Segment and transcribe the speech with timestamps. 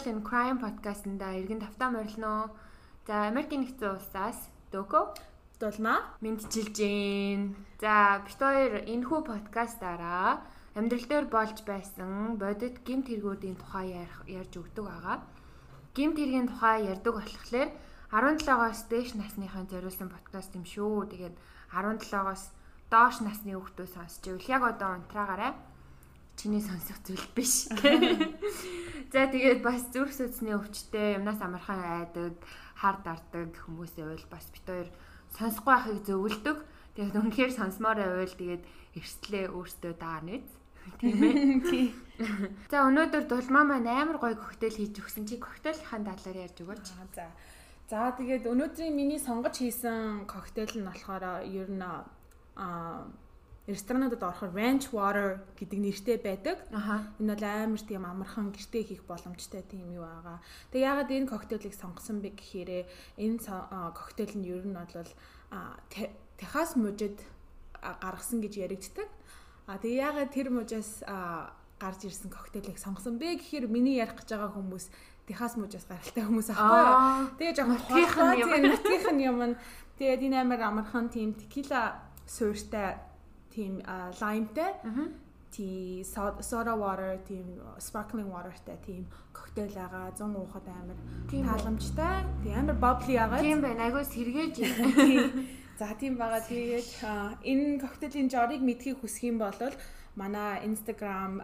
[0.00, 2.48] Cocktail and Crime podcast-ында иргэн тавтаа морилно.
[3.04, 5.12] За Америкийн нэгдсэн улсаас Дөкө
[5.60, 7.52] дулмаа мэдчилж гин.
[7.84, 10.40] За бит хоёр энэхүү подкастаараа
[10.72, 15.20] амьдрал дээр болж байсан бодит гимт хэрэгүүдийн тухай ярьж өгдөг байгаа.
[15.92, 17.68] Гимт хэргийн тухай ярьдаг болохоор
[18.08, 21.12] 17-оос дээш насныхаа зориулсан подкаст юм шүү.
[21.12, 21.36] Тэгээд
[21.76, 22.42] 17-оос
[22.88, 25.52] доош насны хүүхдүүд сонсч ивэл яг одоо унтраагаарай
[26.40, 27.68] чиний сонсох зүйл биш.
[29.12, 32.40] За тэгээд бас зүрх судасны өвчтэй юмнаас амархан айдаг,
[32.80, 34.88] хар дардаг хүмүүсээ бол бас бит хоёр
[35.36, 36.58] сонсохгүй байхыг зөвлөдөг.
[36.96, 38.64] Тэгээд үнэхээр сонсомоор байвал тэгээд
[38.96, 40.40] эрсдлээ өөртөө даарнэ.
[41.00, 41.92] Тийм ээ.
[42.72, 46.86] За өнөөдөр дулмаа маань амар гоё коктейл хийж өгсөн чи коктейлийнхаа талаар ярьж өгөөч.
[47.12, 47.28] За.
[47.90, 53.04] За тэгээд өнөөдрийн миний сонгож хийсэн коктейл нь болохоор ер нь аа
[53.68, 56.58] ресторануудад орохоор ranch water гэдэг нэртэй байдаг.
[57.20, 60.40] Энэ бол амар тийм амархан гэртээ хийх боломжтой тийм юу байгаа.
[60.72, 62.88] Тэгээ ягаад энэ коктейлийг сонгосон бэ гэхээр
[63.20, 63.38] энэ
[63.92, 65.12] коктейл нь ер нь бол
[66.40, 67.20] Техас мужид
[67.80, 69.08] гаргасан гэж яригддаг.
[69.68, 71.04] А тэгээ ягаад тэр мужаас
[71.80, 74.88] гарч ирсэн коктейлийг сонгосон бэ гэхээр миний ярих гэж байгаа хүмүүс
[75.28, 77.38] Техас мужаас гаралтай хүмүүс аахгүй.
[77.38, 78.50] Тэгээ жоохон хотынхан юм.
[78.72, 79.36] Хотынхан юм.
[80.00, 83.09] Тэгээд энэ амар амархан тийм текила суурьтай
[83.54, 83.82] тийм
[84.20, 84.72] лаймтай
[85.50, 86.04] тий
[86.50, 87.46] soda water тийм
[87.78, 89.06] sparkling waterтай тийм
[89.38, 90.98] коктейл байгаа 100 уухад амар
[91.30, 94.56] тааламжтай тий амар bubbly байгаа тийм байна айгуу сэргээж
[95.80, 96.44] за тийм байгаа.
[96.44, 96.88] Тэгээд
[97.40, 99.56] энэ коктейлийн жорыг мэдхийг хүсэх юм бол
[100.14, 101.40] манай Instagram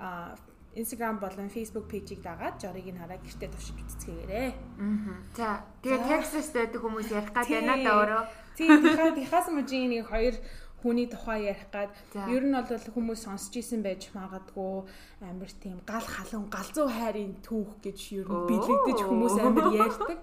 [0.77, 4.49] Instagram болон Facebook пэйжийг дагаад жорыг нь хараад гэртээ төвшиж үзцгээгээрэй.
[4.77, 5.17] Аа.
[5.33, 5.49] За
[5.81, 8.23] тэгээ Texas байдаг хүмүүс ярих гад байна да өөрөө.
[8.61, 8.85] Тийм
[9.17, 10.37] Техас мужийн нэг хоёр
[10.83, 11.91] хүний тухай ярих гад.
[12.29, 14.85] Ер нь бол хүмүүс сонсч исэн байж магадгүй
[15.25, 20.19] амар тийм гал халуун галзуу хайрын түүх гэж ер нь бэлэгдэж хүмүүс амар ярьдаг.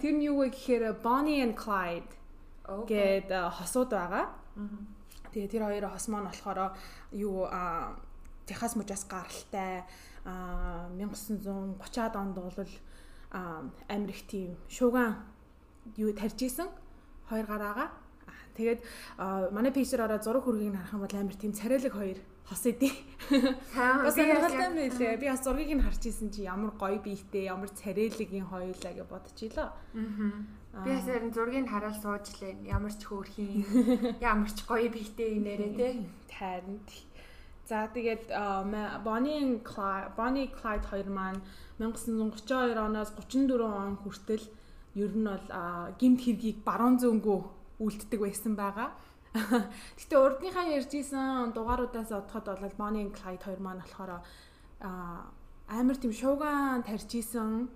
[0.00, 2.12] Тэр нь юу вэ гэхээр Bonnie and Clyde
[2.88, 4.28] гээд хосууд байгаа.
[5.32, 6.76] Тэгээ тэр хоёр хос маань болохоор
[7.12, 7.48] юу
[8.46, 9.88] Техас мужаас гаралтай
[10.24, 12.52] 1930-аад онд бол
[13.32, 15.16] амар их тийм шууган
[15.96, 16.68] юу тарж исэн
[17.28, 17.90] хоёр гараага
[18.54, 18.80] Тэгээд
[19.50, 22.92] манай пэйжээр ороод зураг хүргийг харах юм бол амар тийм царайлаг хоёр хос идэв.
[23.74, 25.16] Бас сонирхолтой юм лээ.
[25.16, 29.68] Би бас зургийг нь харж исэн чи ямар гоё биетэй, ямар царайлагийн хоёулаа гэж бодчихлоо.
[29.72, 30.84] Аа.
[30.84, 32.68] Би бас харин зургийг хараад сууж лээ.
[32.68, 35.88] Ямар ч хөөрхийн, ямар ч гоё биетэй инээрээ те.
[36.36, 36.84] Харин.
[37.64, 38.28] За тэгээд
[39.08, 41.40] Bonnie Clyde, Bonnie Clyde хоёр маань
[41.80, 44.44] 1932 оноос 34 он хүртэл
[45.00, 45.48] ер нь бол
[45.96, 47.40] гимт хэргийг баруун зөнгөө
[47.80, 48.94] үлддэг байсан байгаа.
[49.98, 54.22] Гэтэ урдныхаа ярьжсэн дугааруудаас одоход бол Bonnie and Clyde хоёр маань болохоор
[55.68, 57.68] амар тийм шууган тарьжсэн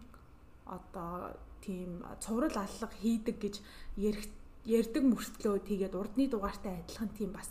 [0.67, 3.55] одоо тийм цуврал аллах хийдэг гэж
[4.69, 7.49] ярьдаг мөртлөө тэгээд урдны дугаартай адилхан тийм бас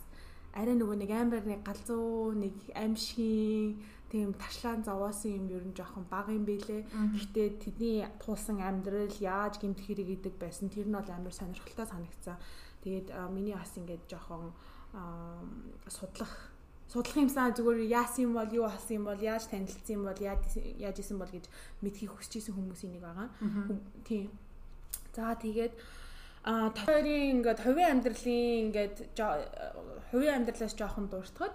[0.54, 3.76] арай нөгөө нэг амар нэг галзуу нэг аимшиг
[4.12, 6.88] тийм ташлаан зовоосон юм ер нь жоохон бага юм бэлээ.
[7.16, 12.40] Гэхдээ тэдний туулсан амьдрал яаж гэмт хэрэг идэг байсан тэр нь бол амар сонирхолтой санагцсан.
[12.84, 14.56] Тэгээд миний бас ингээд жоохон
[15.92, 16.56] судлах
[16.88, 20.96] судлах юмсан зүгээр яасан юм бол юу болсон юм бол яаж танилцсан юм бол яаж
[21.04, 21.46] исэн бол гэж
[21.84, 23.28] мэдхийг хүсэж исэн хүмүүсийн нэг байгаа.
[24.08, 24.32] Тийм.
[25.12, 25.76] За тэгээд
[26.48, 29.20] а тойрын ингээд хувийн амьдралын ингээд
[30.16, 31.52] хувийн амьдралаас жоохон дуртахад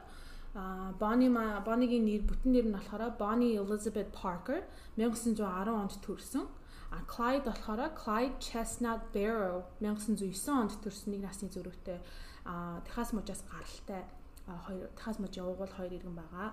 [0.55, 1.33] а Bonnie
[1.65, 4.61] Bonnie-гийн нэр бүтэн нэр нь болохоор Bonnie Elizabeth Parker
[5.01, 5.41] 1910
[5.73, 6.45] онд төрсэн.
[6.93, 11.99] А Clyde болохоор Clyde Chestnut Barrow 1909 онд төрсэн нэг насны зөрүүтэй
[12.45, 14.05] а Техас мужаас гаралтай
[14.45, 16.53] хоёр Техас мужийн уугуул хоёр иргэн байгаа.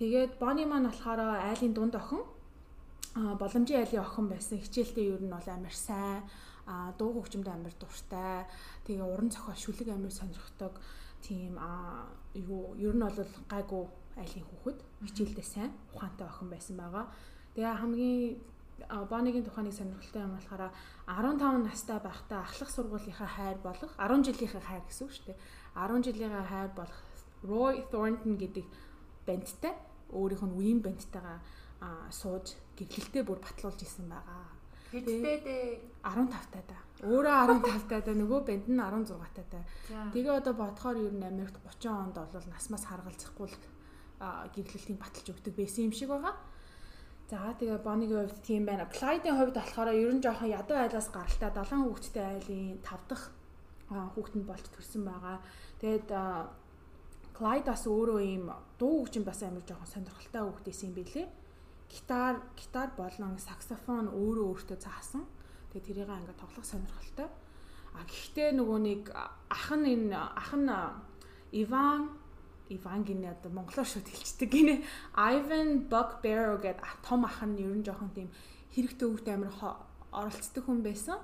[0.00, 2.24] Тэгээд Bonnie маань болохоор айлын дунд охин
[3.14, 4.58] боломжийн айлын охин байсан.
[4.58, 6.24] Хичээлдээ ер нь бол амар сайн
[6.66, 8.48] а дуу хөгжмөд амар дуртай.
[8.88, 10.80] Тэгээ уран зохиол шүлэг амар сонирхдаг
[11.20, 13.84] тийм а юу ер нь бол гайгүй
[14.18, 17.06] айлын хүүхэд хичээлдээ сайн ухаантай охин байсан байгаа.
[17.54, 18.38] Тэгээ хамгийн
[19.10, 20.74] Бонигийн тухайныг сонирхолтой юм болохоор
[21.06, 25.38] 15 настай байхдаа ахлах сургуулийнхаа хайр болох 10 жилийнхээ хайр гэсэн үг шүү дээ.
[25.78, 27.00] 10 жилийнхээ хайр болох
[27.46, 28.66] Roy Thornton гэдэг
[29.26, 29.74] бандтай
[30.10, 31.38] өөрийнх нь үеийн бандтайгаа
[32.10, 34.53] сууж гэрлэлтэд бүр батлуулж исэн байгаа.
[34.94, 35.64] Хэдтэй дээ
[36.06, 36.78] 15 таа да.
[37.02, 37.34] Өөрөө
[37.66, 39.60] 15 таа да нөгөө банд нь 16 таа да.
[40.14, 43.56] Тэгээ одоо бодохоор ер нь Америкт 30 онд бол насмаас харгалзахгүй л
[44.54, 46.34] гэрлэлтийн баталж өгдөг байсан юм шиг байгаа.
[47.30, 48.86] За тэгээ Бонигийн хувьд тийм байна.
[48.86, 53.26] Clyde-ийн хувьд болохоор ер нь жоохон ядуу айлаас гаралтай 7 хүүхэдтэй айлын 5 дахь
[53.90, 55.40] хүүхэнд болж төрсэн байгаа.
[55.80, 56.08] Тэгээд
[57.34, 58.46] Clyde бас өөрөө ийм
[58.78, 61.26] дуу хөгжим бас амар жоохон сонирхолтой хүүхдээс юм билээ.
[61.94, 65.22] Гитар гитар болон саксофон өөрөө өөртөө заасан.
[65.70, 67.28] Тэгээ тэрийг ингээд тоглох сонирхолтой.
[67.94, 70.70] А гэхдээ нөгөө нэг ах нь энэ ах нь
[71.62, 72.10] Иван
[72.68, 74.82] Иван гинэ одоо монголоор шууд хэлцдэг гинэ.
[75.14, 78.28] Ivan Buckbear гэдэг том ах нь ер нь жоохон тийм
[78.74, 79.52] хэрэгтэй өвгт амир
[80.10, 81.18] оролцдог хүн байсан.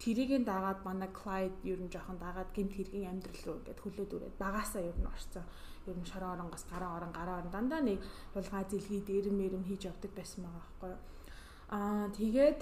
[0.00, 4.36] Тэрийг дагаад манай Clyde ер нь жоохон дагаад гэмт хэргийн амьдрал руу ингээд хөлөөд үрээд
[4.40, 5.44] багасаа ер нь орцсон.
[5.86, 8.00] Ер нь шорон оронгоос гараа орон гараа орон дандаа нэг
[8.32, 11.02] хулгай зэлхий дээрэм мэрэм хийж явдаг байсан байгаа байхгүй юу.
[11.76, 12.60] Аа тэгээд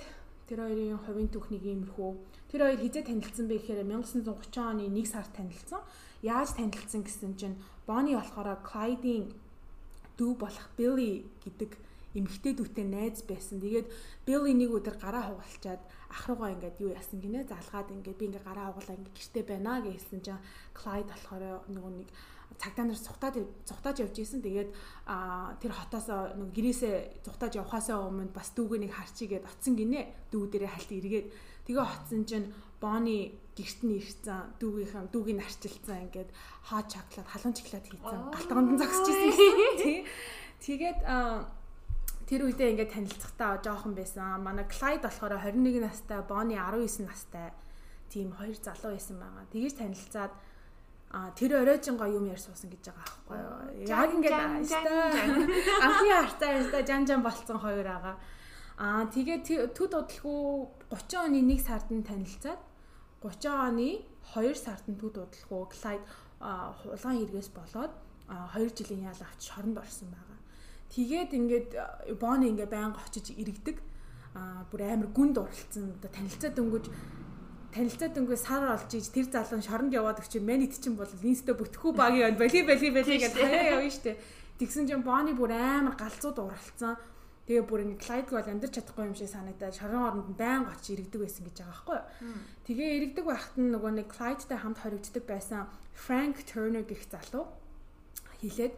[0.48, 2.10] тэр хоёрын хувийн түүхнийг иймэрхүү
[2.50, 5.80] тэр хоёр хизээ танилцсан бэ гэхээр 1930 оны 1 сард танилцсан.
[6.22, 9.32] Яаж танилцсан гэсэн чинь Bonnie болохоор Clyde-ийн
[10.18, 11.70] дүү болох Billy гэдэг
[12.14, 13.58] эмэгтэй дүүтэй найз байсан.
[13.64, 13.88] Тэгээд
[14.28, 15.80] Billy нэг өдөр гараа хугалчаад
[16.12, 19.80] ах руугаа ингээд юу яасан гинэ залгаад ингээд би ингээд гараа хугалаа ингээд гэртээ байна
[19.80, 20.44] гэсэн чинь
[20.76, 21.42] Clyde болохоор
[21.72, 22.08] нөгөө нэг
[22.58, 24.42] цагдаа нар цухтаад цухтааж явж исэн.
[24.42, 24.70] Тэгээд
[25.60, 30.28] тэр хотоос нэг гэрээсээ цухтааж явхаасаа өмнө бас дүүгээ нэг харчигээд оцсон гинэ.
[30.32, 31.26] Дүү дээрээ хальт эргээд.
[31.68, 32.48] Тэгээ оцсон чинь
[32.82, 36.30] Bonnie гэрт нь ирсэн дүүгийнхэн дүүгийн арчилсан ингээд
[36.66, 39.98] хаа чоклад халуун чоклад хийсэн галтгонд зогсож исэн гэсэн тий.
[40.64, 40.98] Тэгээд
[42.26, 44.40] тэр үедээ ингээд танилцахтаа жоохон байсан.
[44.40, 47.52] Манай Clyde болохоор 21 настай Bonnie 19 настай.
[48.08, 49.44] Тийм хоёр залуу байсан байгаа.
[49.52, 50.32] Тэгэж танилцаад
[51.12, 54.36] а тэр оройжинго юм яар суусан гэж байгаа байхгүй юу яг ингээд
[55.86, 58.16] анхны хартаа яста жан жан болцсон хоёр байгаа
[58.78, 60.40] а тэгээд төд удалгүй
[60.88, 62.60] 30 оны 1 сард нь танилцаад
[63.22, 63.88] 30 оны
[64.34, 66.06] 2 сард нь төд удалгүй Clyde
[66.42, 67.92] хулгайн хэрэгээс болоод
[68.32, 70.38] 2 жилийн ял авч шоронд орсон байгаа.
[70.90, 71.70] Тэгээд ингээд
[72.18, 73.78] Бонни ингээ байнга очиж иргэдэг.
[74.34, 75.94] Аа бүр амар гүнд уралцсан.
[75.96, 76.86] Одоо танилцаа дөнгөж
[77.72, 81.92] танилцаа дөнгөө сар олж иж тэр залуу шоронд яваад өгч мэнийт чинь бол инстэ бүтгэхүү
[81.96, 84.20] багийн бали бали бали гэж хаяа явна штэ.
[84.60, 87.00] Тэгсэн чинь Бонни бүр амар галзууд уралцсан.
[87.48, 91.20] Тэгээ бүр ингэ Clyde бол амьдрч чадахгүй юм шиг санагдаад шорон оронд байнга очиж иргэдэг
[91.26, 92.38] байсан гэж байгаа байхгүй юу.
[92.68, 95.60] Тэгээ иргэдэг байхад нь нөгөө нэг Clyde-тай хамт хоригддаг байсан
[95.96, 97.50] Frank Turner гэх залуу
[98.38, 98.74] хэлээд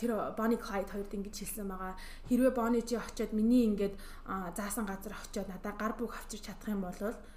[0.00, 1.92] тэр Bonnie Clyde хоёрд ингэж хэлсэн байгаа.
[2.32, 4.00] Хэрвээ Bonnie чи очиод миний ингээд
[4.56, 6.96] заасан газар очиод надаа гар бүг авчирч чадах юм бол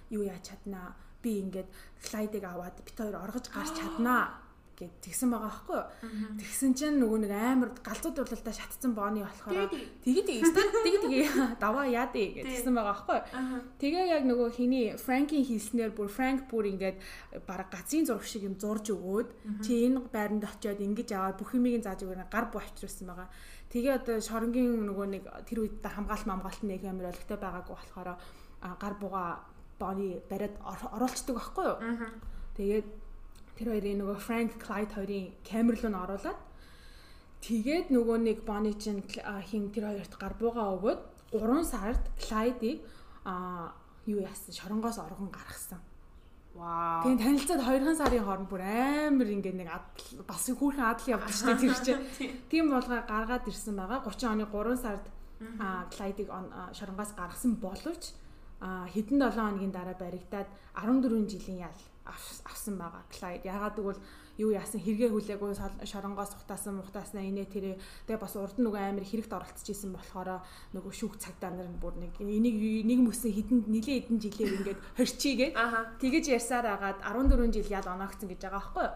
[0.09, 0.95] юу яаж чаднаа?
[1.21, 1.69] Би ингээд
[2.03, 6.37] Clyde-ыг аваад бит хоёр оргож гарч чаднаа гэд тэгсэн байгаа байхгүй юу.
[6.37, 9.73] Тэгсэн чинь нөгөө нэг амар галзууд урлалдаа шатцсан бооны болохоор
[10.05, 10.43] тэгээ тэгээ
[10.85, 11.25] тэгээ тэгээ
[11.63, 13.61] даваа яа дээ гэж тэгсэн байгаа байхгүй юу.
[13.81, 17.01] Тэгээ яг нөгөө хиний Франкийн хийснээр бүр Франк бүр ингээд
[17.49, 21.81] бараг гацын зураг шиг юм зурж өгөөд чи энэ байранд очиод ингэж аваад бүх юмыг
[21.81, 23.33] зааж өгөөрэй гар буу авчирсан байгаа.
[23.73, 28.09] Тэгээ одоо шоронгийн нөгөө нэг тэр үед хамгаалт мамгаалт нэг амар олигтой байгаагүй болохоор
[28.61, 29.41] гар бууга
[29.79, 31.77] бооны бариад оруулцдаг байхгүй юу.
[32.57, 32.87] Тэгээд
[33.57, 36.39] тэр хоёрын нөгөө Frank Clyde хоёрын камер руу н оруулаад
[37.41, 41.01] тэгээд нөгөө нэг Bonnie чинь хин тэр хоёрт гар буугаа өгөөд
[41.33, 42.81] 3 сард Clyde-ийг
[43.25, 43.73] а
[44.05, 45.81] юу яасан шоронгоос оргон гаргасан.
[46.55, 47.03] Вау.
[47.03, 49.69] Тэгээд танилцаад 2 сарын хооронд бүр амар ингээд нэг
[50.25, 52.01] бас хүүхэн адал дээ тэр чинь.
[52.49, 54.01] Тийм болгоо гаргаад ирсэн байгаа.
[54.01, 55.05] 30 оны 3 сард
[55.61, 56.29] а Clyde-ийг
[56.73, 58.17] шоронгоос гаргасан боловч
[58.61, 61.79] хэдэн 7 хоногийн дараа баригдаад 14 жилийн ял
[62.45, 63.03] авсан байгаа.
[63.11, 64.01] Clyde ягаад гэвэл
[64.37, 65.53] юу яасан хэрэгээ хүлээгүй
[65.85, 70.41] шоронгоос ухтаасан мухтааснаа инээ тэрэ тэгээ бас урд нөгөө амир хэрэгт оролцож исэн болохоор
[70.77, 74.79] нөгөө шүүх цагдаа нар нь бүр нэг энийг нэг мөсөн хідэн нилийн эдэн жилээр ингээд
[74.97, 75.53] хорчигээд
[76.01, 78.95] тэгэж ярьсаар агаад 14 жил ял оноогцсон гэж байгаа байхгүй юу.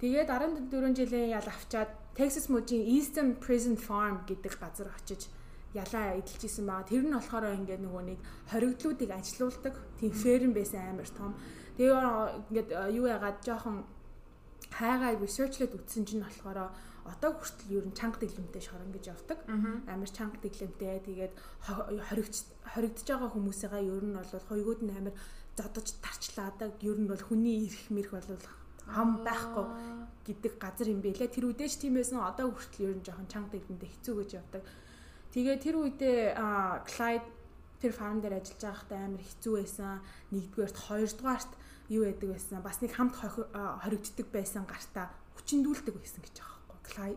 [0.00, 0.28] Тэгээд
[0.70, 5.26] 14 жилийн ял авчаад Texas мужийн Eastern Prison Farm гэдэг газар очиж
[5.76, 6.82] ялаа эдэлж исэн баа.
[6.88, 11.32] Тэр нь болохоор ингээд нөгөө нэг хоригдлуудыг ажилуулдаг тийм ферм байсан амар том.
[11.76, 11.92] Тэгээ
[12.50, 13.84] ингээд юу яагаад жоохон
[14.72, 16.72] хайгаа researchlээд үтсэн чинь болохоор
[17.06, 19.38] одоо хүртэл ер нь чанга дэглэмтэй шорон гэж явдаг.
[19.86, 21.06] Амар чанга дэглэмтэй.
[21.06, 22.36] Тэгээд хоригдж
[22.74, 25.14] хоригдж байгаа хүмүүсээгаа ер нь бол хоёгууд нь амар
[25.54, 26.72] зодож тарчлаадаг.
[26.82, 28.42] Ер нь бол хүний ирэх мэрх бол
[28.86, 29.66] хам байхгүй
[30.26, 31.30] гэдэг газар юм бэлээ.
[31.30, 32.22] Тэр үдээч тийм байсан.
[32.22, 34.62] Одоо хүртэл ер нь жоохон чанга дэглэмтэй хэцүү гэж явдаг.
[35.36, 36.20] Тэгээ тэр үедээ
[36.88, 37.28] Clyde
[37.76, 40.00] тэр фарм дээр ажиллаж байхдаа амар хэцүү байсан.
[40.32, 41.52] Нэгдүгээрт, хоёрдугаарт
[41.92, 42.64] юу яадаг байсан?
[42.64, 47.12] Бас нэг хамт хоригддаг байсан гартаа хүчиндүүлдэг байсан гэж байгаа байхгүй клай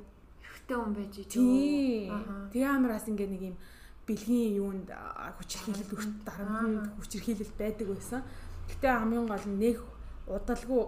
[0.70, 2.12] ихтэй хүн байж тий.
[2.52, 3.58] Тэгээ амар бас ингээ нэг юм
[4.06, 4.90] бэлгийн юунд
[5.40, 8.22] хүчирхийлэл өрт дарамтнд хүчирхийлэл байдаг байсан.
[8.70, 9.78] Гэтээ хамгийн гол нь нэг
[10.28, 10.84] удалгүй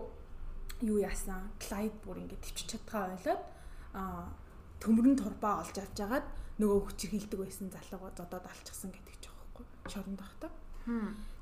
[0.86, 1.50] юу яасан?
[1.58, 3.42] Клайд бүр ингээ төвчж чадгаа ойлоод
[3.96, 4.30] а
[4.84, 6.26] төмөрн турбаа олж авч жагаад
[6.62, 10.48] нөгөө хүчирхийлдэг байсан залууга зодоод алчихсан гэдэг ч байхгүй шоронд ахта.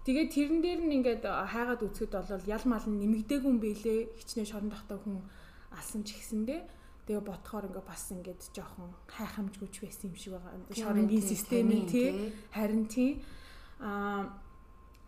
[0.08, 4.00] Тэгээд тэрэн дээр нь ингээд хайгаад үзэхэд бол ял мал нь нэмэгдээгүй юм бэлээ.
[4.16, 5.20] Хичнээн шоронд тахтай хүн
[5.76, 6.60] алсан ч гэсэндээ
[7.10, 10.62] Тэгээ ботхоор ингээ бас ингээд жоохон хайхамжгүйч байсан юм шиг байгаа.
[10.78, 12.08] Шоронгийн системийн тий
[12.54, 13.18] харин тий
[13.82, 14.30] аа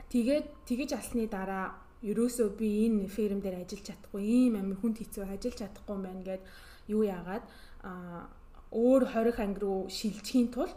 [0.09, 5.29] тэгээд тэгэж алсны дараа ерөөсөө би энэ ферм дээр ажиллаж чадахгүй ийм амир хүнд хэцүү
[5.29, 6.41] ажиллаж чадахгүй юм байна гэд
[6.89, 7.45] юу яагаад
[7.85, 8.25] аа
[8.71, 10.75] өөр 20 анги руу шилжихийн тулд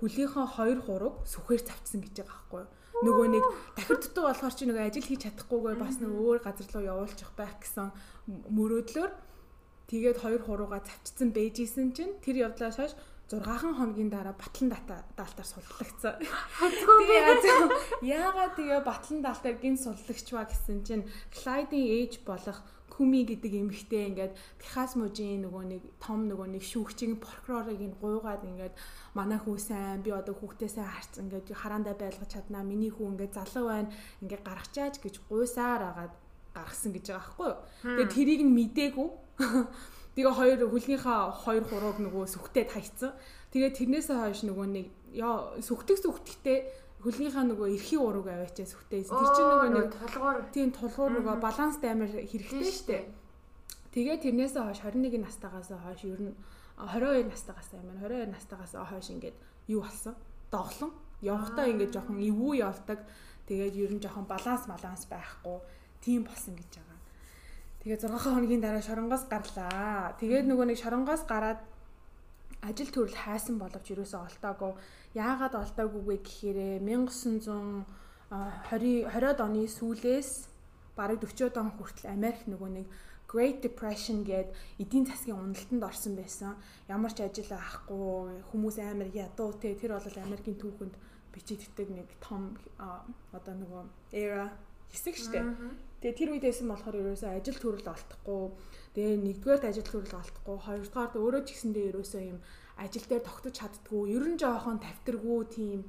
[0.00, 2.70] хөлийнхөө 2 3-ыг сүхээр завцсан гэж байгаа байхгүй юу?
[3.04, 6.84] Нөгөө нэг дахир дутуу болохоор чи нөгөө ажил хийж чадахгүйгээр бас нөгөө өөр газар руу
[6.84, 7.88] явуулчих байх гэсэн
[8.54, 9.12] мөрөөдлөөр
[9.90, 12.94] тэгээд 2 хурууга завчсан бэжсэн чинь тэр явдлаас хойш
[13.32, 14.68] 6хан хоногийн дараа батлан
[15.16, 16.20] даалтаар суллагцсан.
[16.20, 17.24] Тэгээ
[18.04, 22.60] яагаад тэгээ батлан даалтаар гин суллагч ба гэсэн чинь Clyde-ийн ээж болох
[22.94, 24.32] Күми гэдэг эмэгтэй ингээд
[24.62, 28.74] Техас мужийн нөгөө нэг том нөгөө нэг шүүгчийн прокурорыг ин гуйгаад ингээд
[29.18, 33.34] манай хүү сайн би одоо хүүхдээ сайн харцсан ингээд хараандаа байлгаж чаднаа миний хүү ингээд
[33.34, 33.90] залуу байна
[34.22, 36.14] ингээд гаргачаач гэж гуйсаар агаад
[36.54, 37.58] гаргасан гэж байгаа байхгүй юу.
[37.82, 39.08] Тэгээ тэрийг нь мдээгүй
[40.14, 43.18] Тэгээ хоёр хөлнийхаа 2 3-ыг нөгөө сүхтэд хайцсан.
[43.50, 46.58] Тэгээ тэрнээсээ хойш нөгөө нэг яа сүхтэг сүхтгтээ
[47.04, 49.12] хөлнийхаа нөгөө эрхийн урууг аваачаа сүхтэйсэн.
[49.12, 53.04] Тэр чинь нөгөө нэг тулгуур тийм тулгуур нөгөө баланс амар хэрэгтэй шүү дээ.
[53.92, 56.34] Тэгээ тэрнээсээ хойш 21 настайгаас хойш ер нь
[56.80, 57.92] 22 настайгаас байна.
[58.00, 59.36] 22 настайгаас хойш ингээд
[59.68, 60.16] юу болсон?
[60.48, 60.90] Доглон.
[61.20, 63.04] Явхдаа ингээд жоохон эвгүй явдаг.
[63.44, 65.60] Тэгээд ер нь жоохон баланс баланс байхгүй.
[66.00, 67.00] Тийм болсон гэж байгаа.
[67.84, 70.16] Тэгээ 6 хоногийн дараа шоронгоос гарлаа.
[70.16, 71.60] Тэгээд нөгөө нэг шоронгоос гараад
[72.64, 74.72] ажил төрөл хайсан боловч юусоо олтаагүй.
[75.14, 77.84] Яагаад олтаагүй вэ гэхээр 1920
[78.32, 80.30] 20-од оны сүүлээс
[80.96, 82.86] бараг 40-од он хүртэл Америк нөгөө нэг
[83.28, 86.54] Great Depression гээд эдийн засгийн уналтанд орсон байсан.
[86.88, 90.94] Ямар ч ажил авахгүй хүмүүс амар ядуу те тэр бол Америкийн түүхэнд
[91.34, 92.54] бичигддэг нэг том
[93.34, 93.82] одоо нөгөө
[94.14, 94.54] era
[94.90, 95.42] хэсэг штэ.
[96.04, 98.44] Тэгээ тэр үед байсан болохоор ерөөсөө ажил төрөл олдохгүй.
[98.92, 100.56] Тэгээ нэгдүгээр ажил төрөл олдохгүй.
[100.60, 102.38] Хоёрдугаар өөрөө ч гэсэндээ ерөөсөө юм
[102.76, 104.12] ажил дээр тогтож чаддгүй.
[104.12, 105.80] Ер нь жоохон тавтаргүй тийм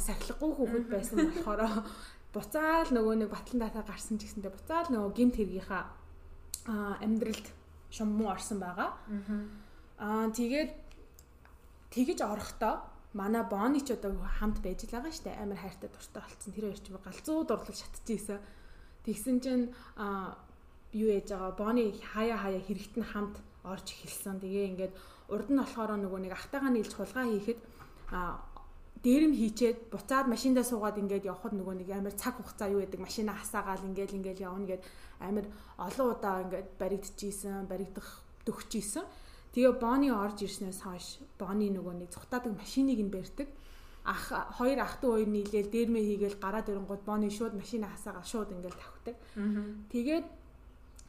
[0.00, 1.60] сахилгагүй хүүхэд байсан болохоор
[2.34, 5.84] буцаал нөгөө нэг батлан датаа гарсан ч гэсэндээ буцаал нөгөө гимт хэргийнхаа
[7.04, 7.46] амьдралд
[7.92, 8.96] шумуу орсон байгаа.
[10.00, 10.72] Аа тэгээд
[11.92, 12.80] тэгэж орохдоо
[13.12, 16.50] манай Бони ч одоо хамт байж л байгаа штэ амар хайртай дуртай болцсон.
[16.56, 18.63] Тэр хоёр ч галзуу дурлал шатчихжээ
[19.04, 19.64] Тэгсэн чинь
[20.96, 24.40] юу яж байгаа Бони хаяа хаяа хэрэгт нь хамт орж эхэлсэн.
[24.40, 24.92] Тэгээ ингээд
[25.28, 27.60] урд нь болохоор нөгөө нэг ахтайгаа нийлж хулгай хийхэд
[29.04, 33.36] дээрэм хийчээд буцаад машиндаа суугаад ингээд явхад нөгөө нэг амар цаг хугацаа юу гэдэг машинаа
[33.36, 34.82] хасаагаал ингээд ингээд явна гэд
[35.20, 35.46] амар
[35.76, 38.08] олон удаа ингээд баригдчихсэн, баригдах
[38.48, 39.04] төгчжсэн.
[39.52, 43.48] Тэгээ Бони орж ирснээс хойш Бони нөгөө нэг цухтаадаг машиныг нь барьдаг
[44.04, 48.52] ах хоёр ах トゥ хоёр нийлээл дээрмээ хийгээл гараад ирэнгууд боны шууд машина хасаагаа шууд
[48.52, 49.16] ингээл тавхдаг.
[49.92, 50.26] Тэгээд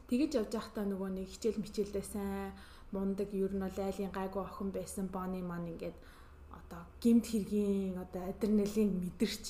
[0.07, 2.55] тэгэж явж байхдаа нөгөө нэг хичээл мичээлдээ сайн
[2.95, 5.97] мундаг ер нь бол айлын гайгүй охин байсан боны маань ингээд
[6.55, 9.45] одоо гимт хэргийн одоо адреналин мэдэрч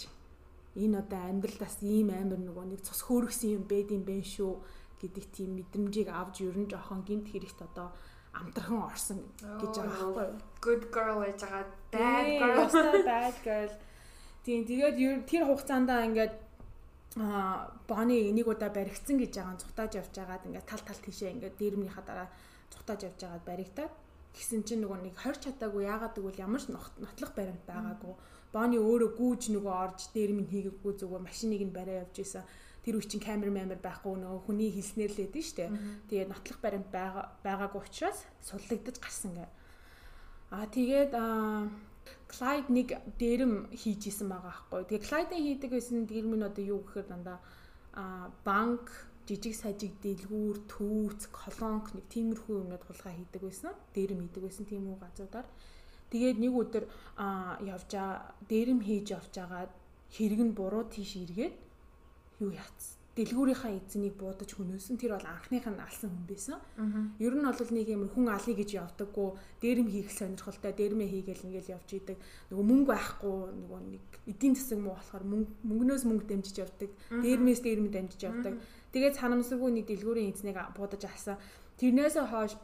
[0.81, 4.53] энэ одоо амьдралдаас ийм амар нөгөө нэг цус хөөргсөн юм байд юм бэ шүү
[5.01, 7.93] гэдэг тийм мэдрэмжийг авч ер нь жоохон гимт хэрэгт одоо
[8.39, 10.39] амтархан орсон гэж байгаа байхгүй юу?
[10.65, 11.65] Good girl гэж байгаа.
[11.91, 13.73] Bad girl, bad girl.
[14.45, 16.35] Тийм тэгээд тэр хугацаанд ингээд
[17.17, 21.55] а боны энийг удаа баригдсан гэж байгаа цухтааж явж байгаад ингээд тал тал тийшээ ингээд
[21.57, 22.29] дээрмнийхаа дараа
[22.75, 23.93] цухтааж явж байгаад баригдаад
[24.35, 28.13] гисэн чинь нөгөө нэг хорч чадаагүй яагаад гэвэл ямар ч нотлох баримт байгаагүй
[28.51, 32.43] боны өөрөө гүүж нөгөө орж дээрмийн хийгээгүй зүгээр машиныг нь бариа явж исэн
[32.85, 35.65] тэр үе чинь камер мемber байхгүй нөгөө хүний хэлснээр л байдэн штэ.
[36.05, 39.49] Тэгээд нотлох баримт байгаа байгаагүй учраас суллагдаж гарсан гэ.
[40.53, 41.11] Аа тэгээд
[42.29, 44.81] Clyde нэг дээрэм хийж исэн байгаа байхгүй.
[44.85, 47.39] Тэгээ Clyde-ийн хийдэг байсан дээрэм нь одоо юу гэхээр дандаа
[47.97, 48.85] а банк
[49.25, 53.73] жижиг сажиг дэлгүүр түүц колонк нэг тиймэрхүү юмнууд хулгай хийдэг байсан.
[53.97, 55.47] Дээрэм хийдэг байсан тийм үү газруудаар.
[56.13, 56.83] Тэгээд нэг өдөр
[57.65, 59.71] явжаа дээрэм хийж явж агаад
[60.13, 61.64] хэрэг нь буруу тийш эргээд
[62.39, 66.59] юу яц дэлгүүрийнхаа эзнийг буудаж хөнөөсөн тэр бол анхных нь алсан хүн байсан.
[67.15, 69.29] Ер нь бол нэг юм хүн алъя гэж явдаггүй,
[69.63, 72.19] дээрэм хийх сонирхолтой, дээрмээ хийгээл ингээл явж идэг.
[72.51, 75.23] Нөгөө мөнгө байхгүй, нөгөө нэг эдийн засаг муу болохоор
[75.63, 78.53] мөнгнөөс мөнгө дэмжиж явдаг, дээрмээс дээрмэ дэмжиж явдаг.
[78.91, 81.39] Тэгээд санамсаргүй нэг дэлгүүрийн эзнийг буудаж алсан.
[81.79, 82.59] Тэрнээсээ хойш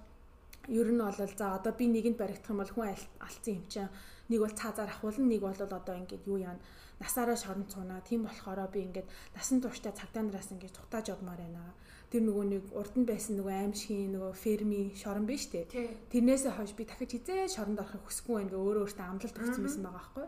[0.68, 2.92] ер нь бол за одоо би нэгэнд баригдах юм бол хүн
[3.24, 3.92] алдсан юм чинь
[4.28, 6.60] нэг бол цаазаар ахуулна, нэг бол одоо ингээд юу яана
[7.02, 8.06] насаараа шорон цуунаа.
[8.06, 11.74] Тийм болохоор би ингээд насан туршдаа цагдаа нараас ингээд цухтааж явмаар байна.
[12.14, 15.66] Тэр нөгөө нэг урд нь байсан нөгөө аимшигын нөгөө ферми шорон биш үү?
[16.14, 19.98] Тэрнээсээ хойш би дахиж хизээ шоронд орохыг хүсэхгүй байна өөрөө өөртөө амлалт өгсөн байсан байгаа
[19.98, 20.28] байхгүй.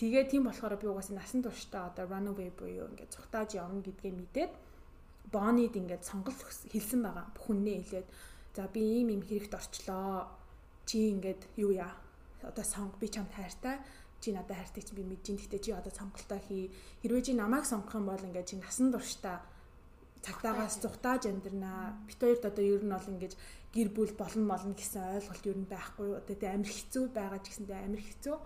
[0.00, 4.52] Тэгээ тийм болохоор би угаасаа насан туршдаа одоо runaway буюу ингээд цухтааж явна гэдгээ мэдээд
[5.30, 6.40] Бонид ингээд сонголт
[6.72, 7.26] хэлсэн байгаа.
[7.36, 8.08] Бүхнээ хэлээд
[8.54, 10.26] За би ийм юм хэрэгт орчлоо.
[10.86, 11.94] Чи ингээд юу яа?
[12.42, 13.78] Одоо сонго би чамд хайртай.
[14.20, 15.36] Чи надад хайртай чи би мэдэж ин.
[15.40, 16.70] Гэтэ чи одоо сонголтоо хий.
[17.02, 19.40] Хэрвээ чи намайг сонгох юм бол ингээд чи насан туршдаа
[20.20, 21.96] цагтаагаас зүхтааж амьдрнаа.
[22.06, 23.34] Бит хоёрт одоо ер нь бол ингээд
[23.72, 26.20] гэр бүл болно молно гэсэн ойлголт ер нь байхгүй.
[26.20, 28.36] Одоо тэ амир хэцүү байгаа ч гэсэндээ амир хэцүү.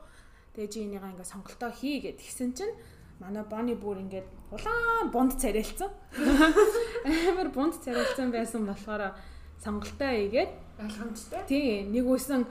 [0.54, 2.74] Тэгээ чи энийгээ ингээд сонголтоо хий гэд гисэн чинь
[3.18, 5.90] манай Бони бүр ингээд улаан бунд царайлцсан.
[7.34, 9.18] Амар бунд царайлцсан байсан болохоор
[9.58, 11.42] сонголтоо хийгээд ойлгомжтой.
[11.50, 12.46] Тий, нэг үсэн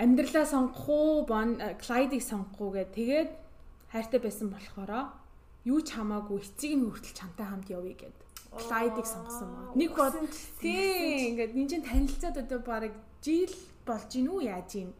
[0.00, 2.96] амьдралаа сонгох уу, э, Клайдыг сонгох уу гэдэг.
[2.96, 3.30] Тэгээд
[3.92, 5.12] хайртай байсан болохороо
[5.68, 8.18] юу ч хамаагүй эцэг нь хүртэл чамтай хамт явъя гэд.
[8.50, 9.76] Клайдыг сонгосон байна.
[9.76, 10.14] Нэг бод
[10.64, 13.52] тий ингээд энэ чинь танилцаад одоо бараг жил
[13.84, 14.90] болж гин үү яаж юм.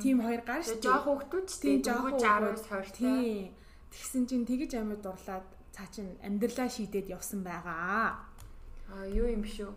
[0.00, 0.80] Тим хоёр гар шүү.
[0.80, 3.52] Жохоо хөвгтүүд ч тий жохоо 10-аас 20 тий.
[3.92, 8.24] Тэгсэн чинь тэгэж амьд дурлаад цаа чин амьдралаа шийдээд явсан байгаа.
[8.88, 9.70] А юу юм шүү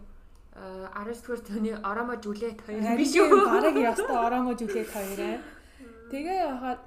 [0.53, 3.41] 19-р зууны Оромо Жүлет 2 биш үү?
[3.49, 5.41] Бараг ястай Оромо Жүлет 2 аа.
[6.13, 6.81] Тэгээ яхаад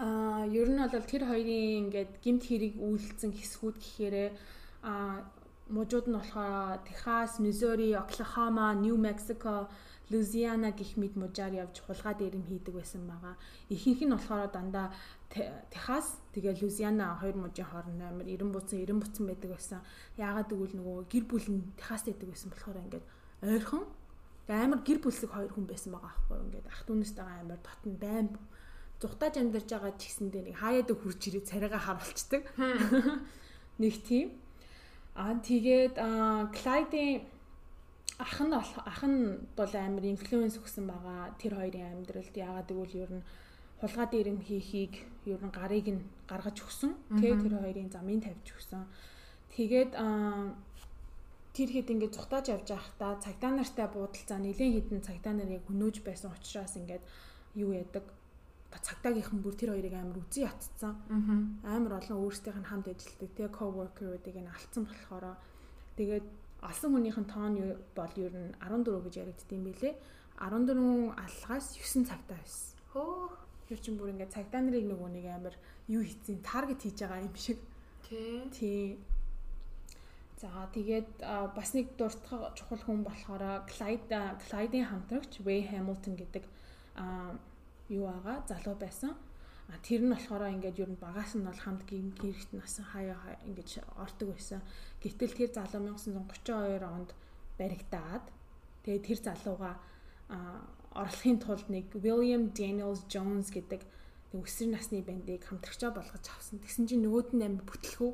[0.00, 4.28] аа ер нь бол тэр хоёрын ингээд гимт хэрэг үйлдэлсэн хэсгүүд гэхээрээ
[4.88, 5.20] аа
[5.68, 9.68] мужууд нь болохоор Техас, Миссури, Оклахома, Нью Мексико,
[10.10, 13.36] Лузиана гих мэд мужаар явж хулгай дээрм хийдэг байсан байгаа.
[13.68, 14.88] Ихэнх нь болохоор дандаа
[15.28, 19.80] Техас тэгээ Лузиана хоёр мужийн хооронд амар 90 буцсан 90 буцсан байдаг байсан.
[20.16, 23.04] Яагаад гэвэл нөгөө гэр бүл нь Техаст байдаг байсан болохоор ингээд
[23.44, 23.84] ойрхон
[24.48, 28.26] амар гэр бүлсэг хоёр хүн байсан байгаа аахгүй ингээд ах дүүнэстэйгээ амар дотн байн
[29.00, 32.42] зүхтааж амьдарч байгаа ч гэсэндээ нэг хаяад хурж ирээ царайгаа харуулцдаг.
[33.82, 34.28] Нэг тийм.
[35.14, 35.94] Аа тэгээд
[36.56, 37.28] Клайдийн
[38.18, 39.20] ах нь ах нь
[39.54, 43.24] бол амар инфлюенс өгсөн байгаа тэр хоёрын амьдралд яагаад гэвэл ер нь
[43.80, 44.94] хулгай дээрэм хийхийг
[45.26, 46.92] ер нь гарыг нь гаргаж өгсөн.
[47.14, 48.82] Тэгээ тэр хоёрын замын тавьж өгсөн.
[49.54, 49.92] Тэгээд
[51.54, 56.30] тэр хэд ингээд зүхтааж явж байхдаа цагдаа нартай буудалцаа нэлээд хідэн цагдаа нарыг хөнөөж байсан
[56.34, 57.02] учраас ингээд
[57.58, 58.06] юу яадаг
[58.70, 60.94] цагдаагийнхан бүр тэр хоёрыг амар үзий ятцсан.
[61.64, 63.30] Амар олон өөрсдийнх нь хамт ажилладаг.
[63.34, 65.24] Тэгээ coworker-уудыг нь алдсан болохоор
[65.98, 66.26] тэгээд
[66.62, 67.54] алсан хүнийх нь тоон
[67.96, 69.90] бол ер нь 14 гэж яригдсан юм билэ.
[70.38, 72.76] 14 алгаас 9 цагтаа байсан.
[72.92, 75.54] Хөөх Тэр чин бүр ингээд цагдаа нарыг нөгөө нэг амар
[75.92, 77.60] юу хийцэн таргет хийж байгаа юм шиг.
[78.08, 78.48] Тий.
[78.48, 78.96] Тий.
[80.40, 81.20] За тэгээд
[81.52, 86.44] бас нэг дуртах чухал хүн болохоор Clyde Clyde-ийн хамтрагч Way Hamilton гэдэг
[87.92, 89.12] юу байгаа залуу байсан.
[89.68, 93.84] А тэр нь болохоор ингээд ер нь багаас нь бол хамт гэрэгт нас хаяа ингээд
[94.00, 94.62] ордог байсан.
[95.02, 97.10] Гэтэл тэр залуу 1932 онд
[97.58, 98.24] баригдаад
[98.86, 99.76] тэгээд тэр залууга
[100.94, 103.84] орлохын тулд нэг William Daniels Jones гэдэг
[104.36, 106.60] өсвөр насны бандыг хамтрагчаа болгож авсан.
[106.60, 108.12] Тэгсэн чинь нөгөөд нь амир бүтлэхүү.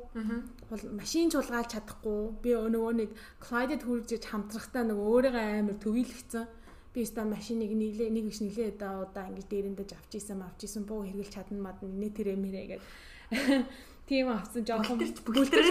[0.71, 2.39] Бол машин чуулгаалж чадахгүй.
[2.39, 3.11] Би нөгөө нэг
[3.43, 6.47] Clyde-д хүрж хамтрахтаа нөгөө өөрийгөө амир төвийлгцэн.
[6.95, 11.35] Би өстой машиныг нийлээ нэг биш нийлээ одоо удаа ингэж дээрэндэж авчихсан авчихсан боо хэрглэж
[11.35, 12.87] чадна мадна нэ тэрэ мэрэ гэдэг.
[14.07, 15.67] Тийм авсан жоохон бүлтэрч бүлтэрч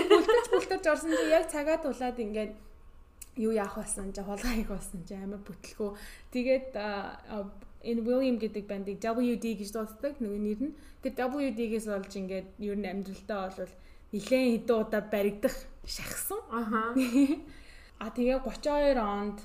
[0.53, 2.53] бүлтэрч орсон чинь яг цагаа тулаад ингээд
[3.37, 5.91] юу яах болсон чи хулгай хийх болсон чи амар бүтлгүү.
[6.31, 6.77] Тэгээд
[7.85, 10.75] энэ William гэдэг бандыг WD гэж дууддаг нөгөө нэр нь.
[11.03, 13.73] Тэгээд WD-гээс болж ингээд ер нь амьдралтаа бол
[14.15, 16.41] нилээн хэдэн удаа баригдах шахсан.
[16.51, 16.95] Аха.
[18.03, 19.39] А тэгээ 32 онд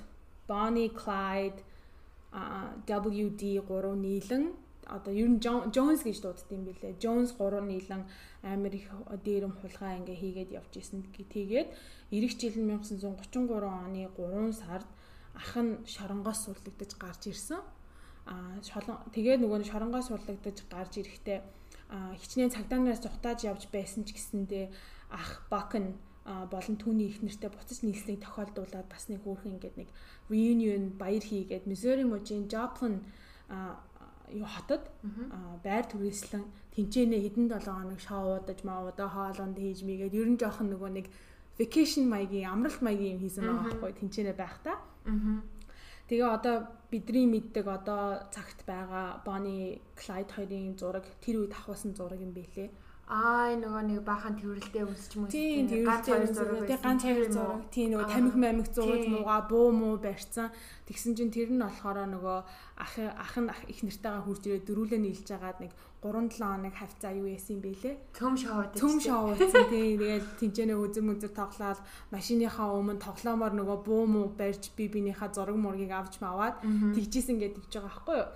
[0.50, 1.62] Bonnie Clyde
[2.90, 4.44] WD 3 нийлэн
[4.90, 6.98] одоо ер нь Jones гэж дууддаг юм билэ.
[6.98, 8.04] Jones 3 нийлэн
[8.42, 8.90] амар их
[9.26, 11.06] дээрэм хулгай ингээ хийгээд явж исэн.
[11.14, 11.70] Тэгээд
[12.12, 14.88] эх жил нь 1933 оны 3 сард
[15.36, 17.62] ах нь шоронгоос сурлагдаж гарч ирсэн.
[18.26, 18.60] Аа
[19.16, 21.40] тэгээд нөгөө шоронгоос сурлагдаж гарч ирэхдээ
[21.90, 24.66] хичнээн цагдаа нараас цухтааж явж байсан ч гэсэндээ
[25.10, 29.90] ах Бакн болон түүний их нэртэй буцаж нийлснийг тохиолдуулаад бас нэг хөөрхөн ингээд нэг
[30.30, 33.02] reunion баяр хийгээд Missouri мужийн Joplin
[34.30, 34.86] юу хотод
[35.66, 36.46] байр түрээслэн
[36.78, 41.08] тэнцэнэ хэдэн 7 хоног шоудаж маудаа хоолонд хийж мийгээд ер нь жоохон нөгөө нэг
[41.60, 44.78] vacation маягийн амралт маягийн юм хийсэн байгаа байхгүй тэнцэнэ байхдаа.
[46.08, 46.56] Тэгээ одоо
[46.90, 52.70] бидний мэддэг одоо цагт байгаа Bonnie Clyde хоёрын зураг тэр үед авахсан зураг юм бэлээ.
[52.74, 55.34] Аа нөгөө нэг баахан тэрвэрлдээ юм уу?
[55.34, 55.66] Тийм
[56.06, 56.70] хоёр зураг.
[56.70, 57.66] Тийм ганц хоёр зураг.
[57.74, 60.54] Тийм нөгөө тамхи мамих зураг мууга буу муу барьсан.
[60.86, 62.38] Тэгсэн чинь тэр нь болохоор нөгөө
[62.78, 65.72] ах ах нь их нартайгаа хурж ирээ дөрүүлээ нийлж байгаад нэг
[66.06, 67.96] 3 7 хоног хавцаа юу яасан юм бэлээ?
[68.14, 68.78] Цөм шоуд.
[68.78, 69.98] Цөм шоуудсан тийм.
[70.00, 71.82] Тэгээд тэнцэнэ үзэм үзэр тоглоод
[72.14, 76.62] машиныхаа өмнө тоглоомоор нөгөө буу муу барьж би бинийхаа зураг мургийг авч маваад
[76.94, 78.30] тэгжсэн гэдэг гэж байгаа байхгүй юу?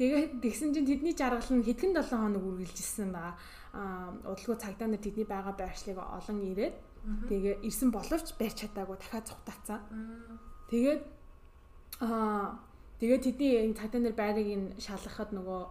[0.00, 3.36] Тэгээд тэгсэн чинь тэдний жаргал нь хэдхэн 7 хоног үргэлжилсэн байгаа
[4.24, 6.74] удалгүй цагдаа нар тэдний байгаа байршлыг олон ирээд
[7.28, 9.80] тэгээ ирсэн боловч барьж чадаагүй дахиад цухтаацсан.
[10.72, 11.20] Тэгээд
[12.00, 12.56] Аа
[12.96, 15.62] тэгээд тэдний энэ цагдаа нар байрыг нь шалгахад нөгөө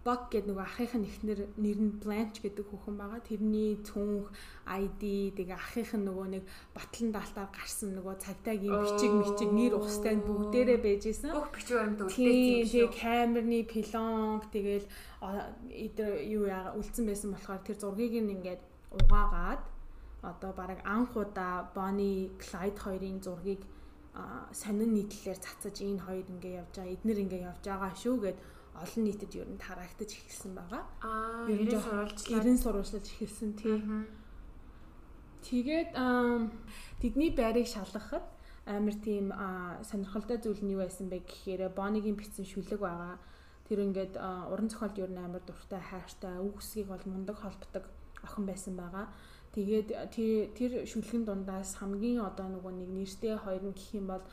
[0.00, 3.20] Бак гэдэг нөгөө ахын ихнэр нэр нь Blanche гэдэг хүүхэн байгаа.
[3.20, 4.32] Тэрний цүнх
[4.64, 10.80] ID тэгээ ахын нөгөө нэг батлан даалтаар гарсан нөгөө цагдаагийн бичиг мичиг нэр ухстай бүгдээрээ
[10.80, 11.36] байж исэн.
[11.36, 12.16] Бүх бичиг баримт үлдээсэн.
[12.16, 14.86] Тэгээ камерны пилонг тэгээл
[15.68, 18.62] эдэр юу яага үлдсэн байсан болохоор тэр зургийг нь ингээд
[18.96, 19.62] угаагаад
[20.22, 23.62] одоо баг анх удаа Bonnie Clyde хоёрын зургийг
[24.52, 28.38] сонин нийтлэлээр цацаж энэ хоёр ингээ явж байгаа эднэр ингээ явж байгаа шүү гэд
[28.84, 30.82] олон нийтэд ер нь тараагдаж эхэлсэн байгаа.
[31.04, 32.40] Аа, ер нь сурвалжлаа.
[32.40, 33.76] 90 сурвалжлаж эхэлсэн тий.
[35.40, 35.90] Тэгээд
[37.00, 38.24] тэдний байрыг шалгахад
[38.66, 39.32] амар тийм
[39.84, 43.16] сонирхолтой зүйл нь юу байсан бэ гэхээр Бонигийн бичсэн шүлэг байгаа.
[43.68, 44.14] Тэр ингээд
[44.52, 47.84] уран зохиолд ер нь амар дуртай, хайртай, үг үсгийг бол мундаг холбдог
[48.22, 49.08] охин байсан байгаа.
[49.54, 49.88] Тэгээд
[50.54, 54.24] тэр шүлгэн дундаас хамгийн одоо нөгөө нэг нэртэй хоёр нь гэх юм бол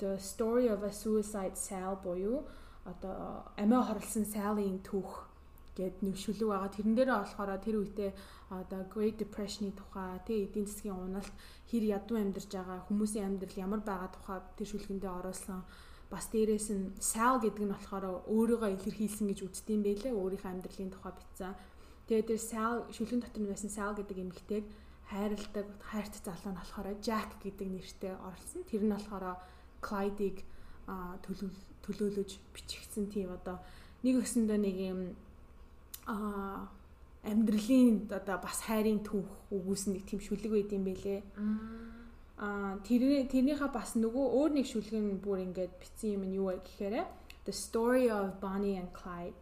[0.00, 2.48] The Story of a Suicide Cell буюу
[2.84, 5.32] одоо амиа хорлсон Sally-ийн түүх
[5.76, 6.70] гэд нэвшүүлэг байгаа.
[6.72, 8.10] Тэрэн дээрээ болохоор тэр үедээ
[8.52, 11.32] одоо Great Depression-ы тухай, тэ эдийн засгийн уналт
[11.70, 15.64] хэр ядуу амьдарч байгаа, хүмүүсийн амьдрал ямар байгаа тухай тэр шүлгэндээ оруулсан.
[16.12, 20.12] Бас дээрээс нь Sal гэдэг нь болохоор өөрийгөө илэрхийлсэн гэж үздэг юм байлээ.
[20.12, 21.56] Өөрийнхөө амьдралын тухай бичсэн.
[22.04, 24.64] Тэгээд тэр Sal шүлгэн дотор байсан Sal гэдэг эмэгтэйг
[25.08, 28.60] хайрладаг, хайрт залуу нь болохоор Jack гэдэг нэртэй орлсон.
[28.68, 29.40] Тэр нь болохоор
[29.80, 30.44] Clyde-ийг
[31.84, 33.58] төлөөлөж бичигдсэн тийм одоо
[34.02, 35.00] нэг өсөндөө нэг юм
[36.06, 36.68] а
[37.22, 41.20] амьдралын одоо бас хайрын түүх өгүүлсэн нэг тийм шүлэг байд юм бэлээ.
[42.42, 46.58] Аа тэр тэрнийхээ бас нөгөө өөр нэг шүлгэн бүр ингээд бичсэн юм нь юу вэ
[46.66, 47.06] гэхээр
[47.46, 49.38] The Story of Bonnie and Clyde.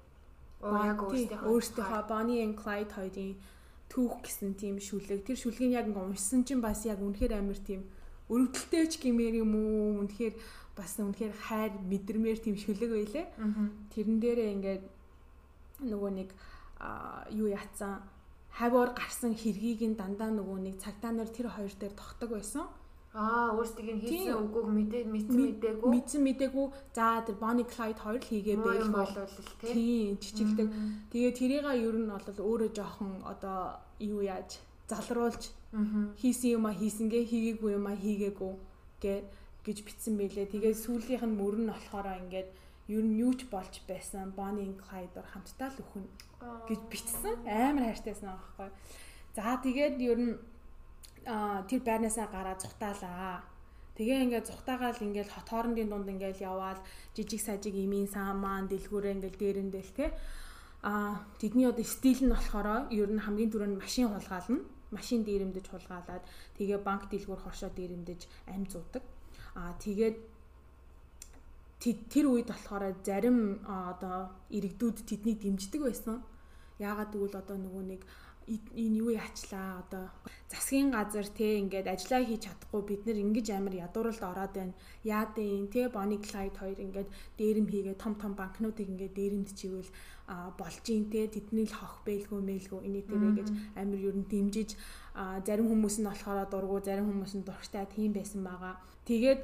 [0.60, 3.40] Өөртөө Bonnie and Clyde хоёрын
[3.88, 5.24] түүх гэсэн тийм шүлэг.
[5.24, 7.88] Тэр шүлгийг яг ингээд уншсан чинь бас яг үнэхээр амар тийм
[8.28, 10.34] өрөвдөлтэй ч гэмээр юм уу үнэхээр
[10.76, 13.26] бас үнэхээр хайр мэдрэмээр тийм шүлэг байлээ.
[13.94, 14.84] Тэрэн дээрээ ингээд
[15.90, 16.30] нөгөө нэг
[17.34, 18.02] юу яатсан
[18.50, 22.66] хавьор гарсан хэргийг нь дандаа нөгөө нэг цагтаа нар тэр хоёр дээр тогтдог байсан.
[23.10, 25.88] Аа өөрсдийг нь хийсэн үгүйг мэдээ мэдсэн мэдээгүй.
[25.90, 26.66] Мэдсэн мэдээгүй.
[26.94, 29.34] За тэр Bonnie Clyde хоёр л хийгээ байл болвол
[29.66, 30.68] тийм чичилдэг.
[31.10, 35.42] Тэгээ тэрийг ер нь бол өөрөө жоохон одоо юу яаж залруулж
[36.22, 38.52] хийсэн юм а хийсэнгээ хийгээгүй юм а хийгээгүй
[39.02, 39.14] гэ
[39.64, 40.46] гэж битсэн байлээ.
[40.48, 42.48] Тэгээ сүүлийнх нь мөрөн нь болохоор ингээд
[42.90, 44.32] ер нь юу ч болж байсан.
[44.32, 46.04] Bonnie and Clyde хамтдаа л өхөн
[46.68, 47.34] гэж битсэн.
[47.46, 48.68] Амар хайртайсан аахгүй.
[49.36, 50.32] За тэгээд ер нь
[51.68, 53.44] тэр байрнаасаа гараад зүхтаалаа.
[54.00, 56.80] Тэгээ ингээд зүхтаагаал ингээд хот хоорондын дунд ингээд яваал
[57.12, 60.06] жижиг сажиг имийн саан маань дэлгүүрээ ингээд дээрэндэл те
[60.80, 64.64] а тэдний одоо стил нь болохоор ер нь хамгийн түрүүнд машин хулгаална
[64.96, 66.24] машин дээрэмдэж хулгаалаад
[66.56, 69.04] тэгээ банк дэлгүүр хоршоо дээрэмдэж амь зуудаг
[69.54, 70.16] Аа тэгээд
[71.80, 76.22] тэр үед болохоор зарим одоо иргэдүүд тэднийг дэмждэг байсан.
[76.78, 78.02] Яагаад гэвэл одоо нөгөө нэг
[78.50, 80.06] энэ юу яачлаа одоо
[80.50, 84.74] засгийн газар те ингээд ажиллаа хийж чадахгүй бид нэр ингэж амар ядууралд ороод байна.
[85.06, 87.08] Яад юм те Bonnie Clyde хоёр ингээд
[87.38, 89.90] дээрэм хийгээ том том банкнуудыг ингээд дээрэмд чивэл
[90.58, 94.70] болж ин те тэдний л хох бэлгүү мэлгүү энийг тэрэ гэж амар ер нь дэмжиж
[95.46, 98.74] зарим хүмүүс нь болохоор дургу зарим хүмүүс нь дургтай тийм байсан байгаа.
[99.06, 99.40] Тэгээд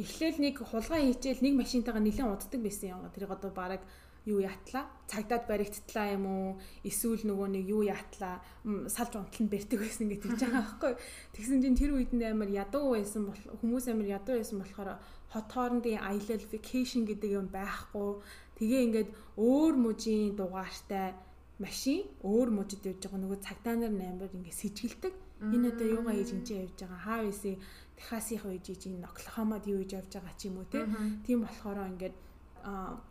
[0.00, 3.08] эхлээл нэг хулгай хийчихэл нэг машинтайгаа нэлээд уддаг байсан юм.
[3.12, 3.82] Тэрийг одоо бараг
[4.26, 6.48] юу яатлаа цагдаад баригдтлаа юм уу?
[6.84, 8.44] Эсвэл нөгөө нэг юу яатлаа
[8.92, 10.92] салж унтал нь бэртэг байсан гэж хэлж байгаа байхгүй.
[11.36, 14.90] Тэгсэн чинь тэр үед нь амар ядуу байсан хүмүүс амар ядуу байсан болохоор
[15.32, 18.20] хот хоорондын аялал vacation гэдэг юм байхгүй.
[18.60, 21.16] Тэгээ ингээд өөр мужийн дугаартай
[21.60, 25.14] машин өөр мужид явж байгаа нөгөө цагдаа нар амар ингээд сэжгэлдэг
[25.54, 27.00] энэ одоо юугаа хийж энэ явж байгаа?
[27.04, 27.56] Хаа вэсээ
[28.00, 32.16] Техасынх үеж иж энэ Оклахомад юу хийж явж байгаа ч юм уу тийм болохоор ингээд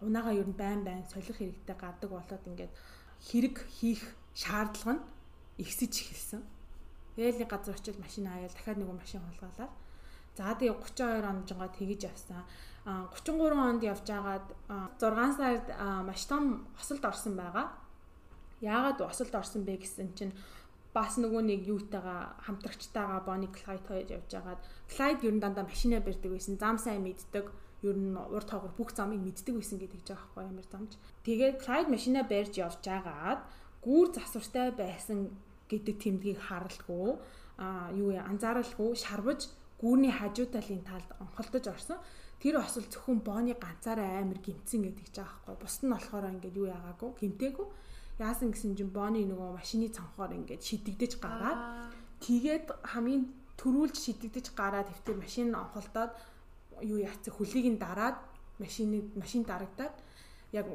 [0.02, 2.74] унаага ер нь байн байн солих хэрэгтэй гадаг болоод ингээд
[3.28, 5.04] хэрэг хийх шаардлага нь
[5.60, 6.42] ихсэж эхэлсэн.
[7.16, 9.74] Тэгэл нэг газар очил машин аяал дахиад нэг машин хулгаалаад
[10.40, 12.48] за тэгээ 32 онд жингаа тэгэж явсан.
[12.86, 14.48] 33 онд явж агаад
[14.98, 15.68] 6 сард
[16.08, 17.76] маш том осолд орсон байгаа.
[18.64, 20.34] Яагаад осолд орсон бэ гэсэн чинь
[20.96, 26.00] бас нөгөө нэг юутайгаа хамтрагчтайгаа Bonnie Clyde хоёр явж агаад Clyde ер нь дандаа машинаа
[26.00, 26.56] барьдаг байсан.
[26.58, 27.52] Зам сайн мэддэг.
[27.82, 30.92] Ер нь урд тоогоор бүх замыг мэддэг байсан гэдэг жаах байхгүй ямар замч.
[31.24, 33.42] Тэгээд Clyde машинаа барьж явж агаад
[33.86, 35.32] гүүр засвартай байсан
[35.72, 37.16] гэдэг тэмдгийг харалгүй
[37.60, 39.48] а юу яа анзааралгүй шарваж
[39.80, 42.00] гүүрний хажуу талын талд онхолдож орсон.
[42.40, 45.60] Тэр осол зөвхөн Bonnie ганцаараа амар гимцэн гэдэг жаах байхгүй.
[45.60, 47.68] Бусд нь болохоор ингээд юу яагаагүй гимтээгүй
[48.20, 54.92] Яасан гэсэн чинь Бони нөгөө машины цанхоор ингээд шидэгдэж гараад тэгээд хамгийн төрүүлж шидэгдэж гараад
[54.92, 56.12] хэвтер машин онхолдоод
[56.82, 58.18] юу яац хөлийг нь дараад
[58.60, 59.96] машиныг машин дарагдаад
[60.52, 60.68] яг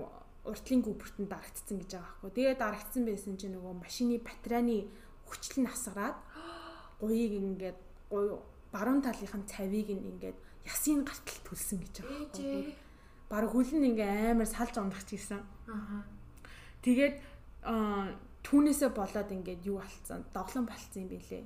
[0.45, 2.31] уртлын гүбэртэнд дарагдсан гэж байгаа байхгүй.
[2.37, 4.89] Тэгээ дарагдсан байсан чинь нөгөө машины батарейны
[5.25, 6.17] хүчлэл нь асгараад
[7.01, 7.79] гуйыг ингээд
[8.13, 8.39] гуй
[8.73, 10.37] баруун талынхын цавийг нь ингээд
[10.69, 12.77] ясын гартал төлсөн гэж байгаа байхгүй.
[13.33, 15.41] Бараг хөл нь ингээ амар салж ондох чийсэн.
[15.69, 16.05] Аа.
[16.85, 17.17] Тэгээд
[18.45, 20.29] түүнээсээ болоод ингээд юу болцсон?
[20.37, 21.45] Доглон болцсон юм билээ.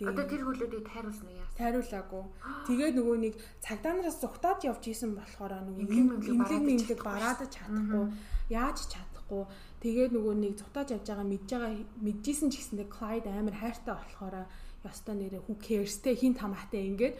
[0.00, 1.56] Одоо тэр хөлөөдийг тайруулсан уу яа?
[1.60, 2.24] Тайруулаагүй.
[2.68, 8.04] Тэгээд нөгөө нэг цагдаа нараас зүхтаад явж исэн болохоор нөгөө имлэг имлэг бараад чадахгүй.
[8.48, 9.44] Яаж чадахгүй.
[9.84, 14.48] Тэгээд нөгөө нэг зүхтаад явж байгаа мэдж байгаа мэджсэн ч гэсэндээ Clyde амар хайртай болохоор
[14.88, 17.16] ёстой нэрээ who cares те хин тамаатай ингээд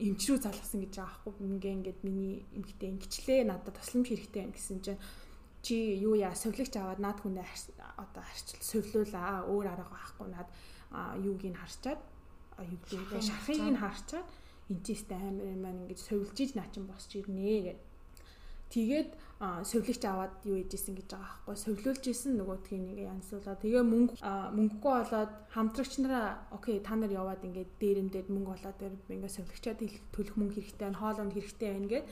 [0.00, 4.78] эмчрүү залгасан гэж байгаа байхгүй ингээ ингээд миний эмгтээ ингэчлээ надад тусламж хэрэгтэй юм гэсэн
[4.80, 5.00] чинь
[5.60, 7.44] чи юу яа совлогч аваад над хүнээ
[7.98, 10.48] одоо харчил совлуулаа өөр арга байхгүй над
[10.92, 12.00] юуг нь харчаад?
[12.58, 14.28] Юу гэдэг шархыг нь харчаад?
[14.68, 17.80] Энэчээстэй амар юм маань ингэж совилж иж наачин босч ирнэ гэд.
[18.68, 24.20] Тэгээд совлогч аваад юу ээжсэн гэж байгаа байхгүй совлуулж исэн нөгөөдгийг нэг янсуулаа тэгээ мөнгө
[24.20, 29.78] мөнгөгүй болоод хамтрагч нараа окей та нар яваад ингээд дээрэндээ мөнгө болоод ингээд совлогчаад
[30.12, 32.06] төлөх мөнгө хэрэгтэй байна хоолонд хэрэгтэй байна гэд.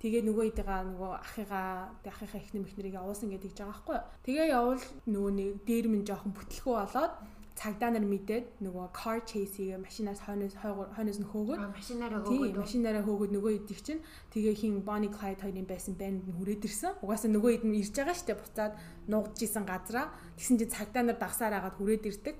[0.00, 1.68] Тэгээ нөгөө идэгаа нөгөө ахыгаа
[2.08, 6.32] ахыхаа ихнэр мэхнэрийг явуулсан гэдэг гэж байгаа байхгүй тэгээ явал нөгөө нэг дээр минь жоохон
[6.32, 7.14] бүтлэхүү болоод
[7.60, 13.32] цагдаа нар мэдээд нөгөө car chase-ийг машинаас хойноос хойноос нь хөөгөөд машинаараа хөөгөөд машинаараа хөөгөөд
[13.36, 14.00] нөгөө идэх чинь
[14.32, 16.96] тэгээ хин Bonnie Clyde хоёрын байсан банд нь хүрээд ирсэн.
[17.04, 18.72] Угаасаа нөгөө ид нь ирж байгаа штэ буцаад
[19.12, 20.08] нуугдж исэн газараа
[20.40, 22.34] тэгсэн чинь цагдаа нар дагсаар агаад хүрээд ирдэг.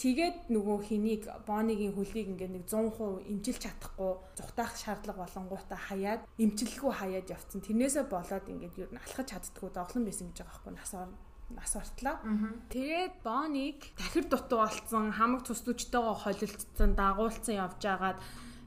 [0.00, 6.92] Тэгээд нөгөө хэнийг Bonnie-гийн хөлийг ингээд нэг 100% имчилж чадахгүй зүхтаах шаардлага болонгуудаа хаяад имчилгүй
[7.04, 7.60] хаяад явцсан.
[7.60, 11.12] Тэрнээсээ болоод ингээд юу н алхаж чаддггүй доглон байсан гэж байгаа байхгүй насаар
[11.56, 12.20] нас бартлаа.
[12.68, 18.18] Тэгээд Бониг дахир дутуу болцсон, хамаг цуслуучтайгоо холилдсон, дагуулсан явж агаад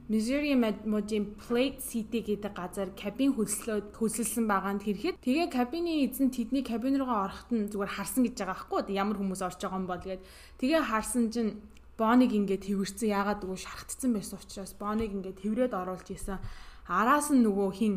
[0.08, 6.32] Missouri мужийн Plate City гэдэг газар кабин хөлслөөд хөлсөлсөн байгаа нь хэрхэд тэгээ кабины эзэн
[6.32, 9.84] тэдний кабин руугаа ороход нь зүгээр харсан гэж байгаа байхгүй ямар хүмүүс орж байгаа юм
[9.84, 10.24] бол гээд.
[10.64, 11.60] Тэгээ харсан чинь
[12.00, 16.40] Бониг ингээд тэрвэрсэн яагаад гэвэл шархтсан байсан учраас Бониг ингээд тэрврээд оруулж исэн.
[16.88, 17.94] Араас нь нөгөө хин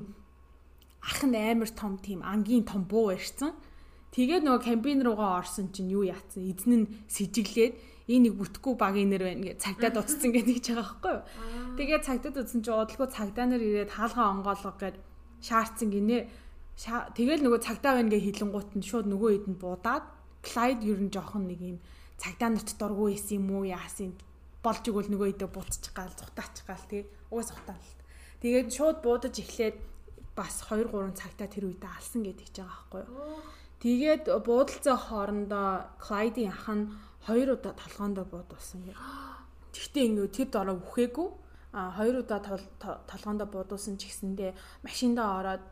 [1.00, 3.56] ах нь амар том тийм ангийн том буу барьсан
[4.12, 6.44] Тэгээд нөгөө кампайн руугаа орсон чинь юу яатсан?
[6.44, 7.80] Эзэн нь сэжиглээд
[8.12, 11.24] энэ нэг бүтэхгүй багийн нэр байна гэж цагдаад утцсан гэдэг ч байгаа байхгүй юу?
[11.80, 14.98] Тэгээд цагдаад утсан чинь удалгүй цагдаа нар ирээд хаалгаа онгоолго гэд
[15.40, 16.28] шаардсан гинэ.
[17.16, 20.06] Тэгэл нөгөө цагдаа байна гэж хилэнгуут нь шууд нөгөө хэд нь буудаад
[20.44, 21.78] Clyde ер нь жоохон нэг юм
[22.20, 24.18] цагдаа нарт дургүй исэн юм уу яасан
[24.60, 27.88] болж игэл нөгөө хэдэ буцчих гал зүхтаачих гал тий угаас ухтаал.
[28.42, 29.78] Тэгээд шууд буудаж эхлээд
[30.34, 33.61] бас 2 3 цагтаа тэр үедээ алсан гэдэг ч байгаа байхгүй юу?
[33.82, 36.94] Тэгээд буудалцаа хоорондоо Клайдийн ах нь
[37.26, 39.02] хоёр удаа толгоондоо буудуулсан гэх.
[39.74, 41.30] Тэгтээ ингээ тэр дараа үхээгүй.
[41.74, 42.40] А хоёр удаа
[43.10, 44.54] толгоондоо буудуулсан ч гэсэндээ
[44.86, 45.64] машиндаа ороод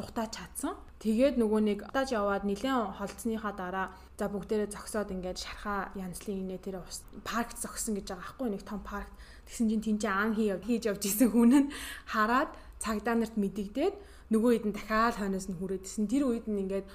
[0.00, 0.80] зүхтаа чадсан.
[1.02, 6.60] Тэгээд нөгөө нэг тааж яваад нилээн холцсныхаа дараа за бүгдээрээ зогсоод ингээд шархаа янзлын инээ
[6.62, 6.80] тэр
[7.26, 9.12] паркт зогсон гэж байгаа байхгүй нэг том паркт.
[9.44, 11.72] Тэгсэн чинь тэнцээ ан хийж явж исэн хүн нь
[12.06, 13.94] хараад цагдаа нарт мэдэгдээд
[14.30, 16.06] нөгөө нь дахиад хойноос нь хүрээдсэн.
[16.06, 16.86] Тэр үед нь ингээд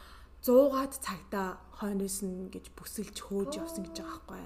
[0.44, 4.44] 100-аад цагта хойноос нь гэж бүсэлж хөөж явсан гэж байгаа байхгүй.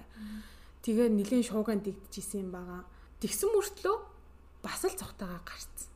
[0.85, 2.81] Тэгээ нэлийн шуугаан дэгдэжсэн юм байгаа.
[3.17, 3.97] Тэгсэн мөртлөө
[4.61, 5.89] бас л цогтойгоо гарцсан.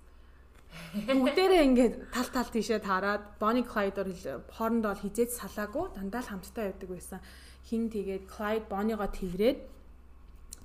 [1.05, 4.09] Бүгдээрээ ингээд тал тал тийшээ таарад Bonnie Clyde-ор
[4.49, 7.19] хоорондоо хизээж салаагүй дандаа л хамтдаа явдаг байсан.
[7.67, 9.59] Хин тэгээд Clyde Bonnie-го тэрврээд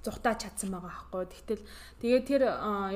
[0.06, 1.24] зүхтаа чадсан байгаа байхгүй.
[1.34, 1.62] Тэгтэл
[2.00, 2.42] тэгээ тэр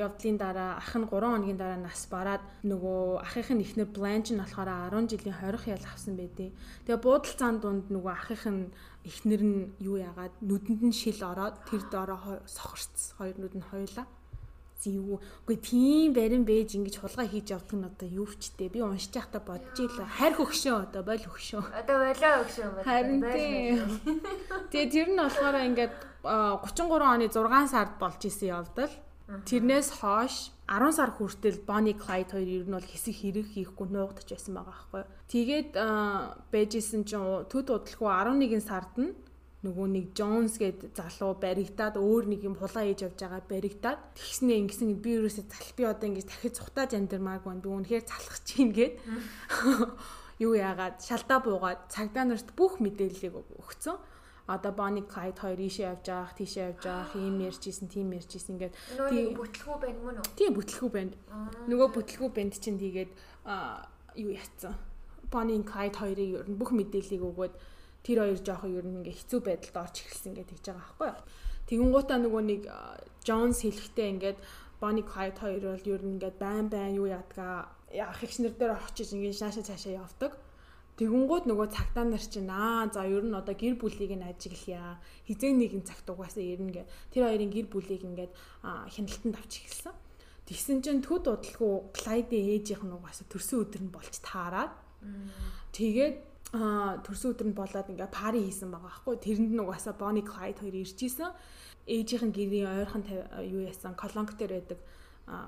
[0.06, 4.40] явдлын дараа ах нь 3 хоногийн дараа нас бараад нөгөө ахынх нь ихнэр Blanche нь
[4.40, 6.54] болохоор 10 жилийн хорих ял авсан байдیں۔
[6.86, 8.62] Тэгээ буудалцаан дунд нөгөө ахынх нь
[9.10, 14.06] ихнэр нь юу яагаад нүдэнд нь шил ороод тэр доороо сохорц хоёр нүд нь хоёлаа
[14.80, 15.18] зэвүү.
[15.44, 18.72] Үгүй тийм барин бэж ингэж хулгай хийж явдаг нь одоо юу дээ.
[18.72, 20.08] Би уншиж байхдаа бодож ийлээ.
[20.08, 21.62] Хайр хөгшөө одоо бойл хөгшөө.
[21.84, 22.86] Одоо болоо хөгшөө байна.
[22.88, 23.78] Харин тийм.
[24.72, 28.94] Тэгээ тэр нь болохоор ингээд 33 оны 6 сард болж исэн явдал.
[29.30, 34.26] Тэрнээс хойш 10 сар хүртэл Bonnie Clyde хоёр ер нь бол хэсэг хэрэг хийхгүй нуугдаж
[34.26, 35.02] байсан байгаа байхгүй.
[35.30, 35.70] Тэгээд
[36.50, 39.14] байжсэн чинь төд удалгүй 11 сард нь
[39.60, 44.56] нөгөө нэг Jones гээд залуу баригдаад өөр нэг юм хулаа хийж явж байгаа баригдаад тэгснээ
[44.56, 47.60] ингэсэн би юусээ зал би одоо ингэж дахиж цухтааж амьдрмааг байна.
[47.60, 49.04] Үнэхээр залах чинь гээд
[50.40, 51.04] юу яагаад?
[51.04, 54.00] Шалтаа буугаад цагдаа нарт бүх мэдээллийг өгцөн.
[54.48, 58.74] Одоо Bonnie Clyde хоёр ийшээ явж байгаа, тийшээ явж байгаа, ийм ярьжсэн, тийм ярьжсэн ингээд
[59.12, 60.26] тийм бүтлгүй байна мөн үү?
[60.34, 61.14] Тийм бүтлгүй байна.
[61.70, 63.12] Нөгөө бүтлгүй банд чинь тийгээд
[64.18, 64.74] юу яцсан.
[65.30, 67.54] Bonnie Clyde хоёрын ер нь бүх мэдээллийг өгөөд
[68.04, 71.20] тэр хоёр жоохон ер нь ингээ хэцүү байдалд орж эхэлсэн гэдэг тэгж байгаа байхгүй юу.
[71.68, 72.62] Тэгэнгуутаа нөгөө нэг
[73.22, 74.38] Jones хэлэхдээ ингээд
[74.80, 79.12] Bonnie Clyde хоёр бол ер нь ингээд байн байн юу яадгаа ах ихснэр дээр очиж
[79.12, 80.32] ингээд шаашаа цаашаа явдаг.
[80.96, 85.00] Тэгэнгүүт нөгөө цагтаа нар чинь аа за ер нь одоо гэр бүлийг нь ажиглая.
[85.24, 86.84] Хизээ нэгэн цагт угаасаа ирнэ гэ.
[87.12, 88.32] Тэр хоёрын гэр бүлийг ингээд
[88.64, 89.96] хяналтанд авч эхэлсэн.
[90.44, 94.76] Тэгсэн чинь төд удалгүй Clyde-ийн ээжийнх нь угаасаа төрсөн өдөр нь болж таараад.
[95.72, 96.16] Тэгээд
[96.52, 99.16] а төрсөн өдөр нь болоод ингээ пари хийсэн байгаа байхгүй.
[99.22, 101.30] Тэрэнд нь угаасаа Bonnie Clyde хоёр ирж исэн
[101.86, 103.02] ээжийнх нь гэрийн ойрхон
[103.46, 103.94] юу яасан?
[103.94, 104.78] Колонк дээр байдаг.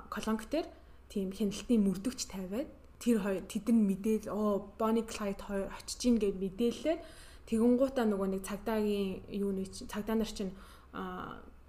[0.07, 0.67] Колонк дээр
[1.11, 2.71] тийм хяналтын мөрдөгч тавиад
[3.03, 6.97] тэр хоёр тэдэн мэдээл оо Bonnie Clyde хоёр очиж ийн гэж мэдээлээ
[7.51, 10.55] тэгэнгуутаа нөгөө нэг цагдаагийн юуны цагдаа нар чинь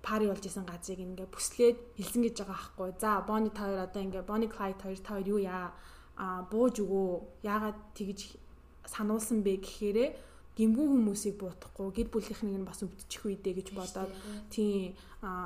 [0.05, 2.89] пари болж исэн газрыг ингээ бүслээд хэлсэн гэж байгаа байхгүй.
[3.03, 5.75] За Bonnie та хоёр одоо ингээ Bonnie Clyde хоёр та хоёр юу яа?
[6.15, 7.43] А бууж өгөө.
[7.43, 8.39] Яагаад тэгж
[8.87, 10.09] сануулсан бэ гэхээрээ
[10.55, 14.11] гимгүү хүмүүсийг буутахгүй гэр бүлийнхнийг нь бас өвдчих үедээ гэж бодоод
[14.55, 14.95] тийм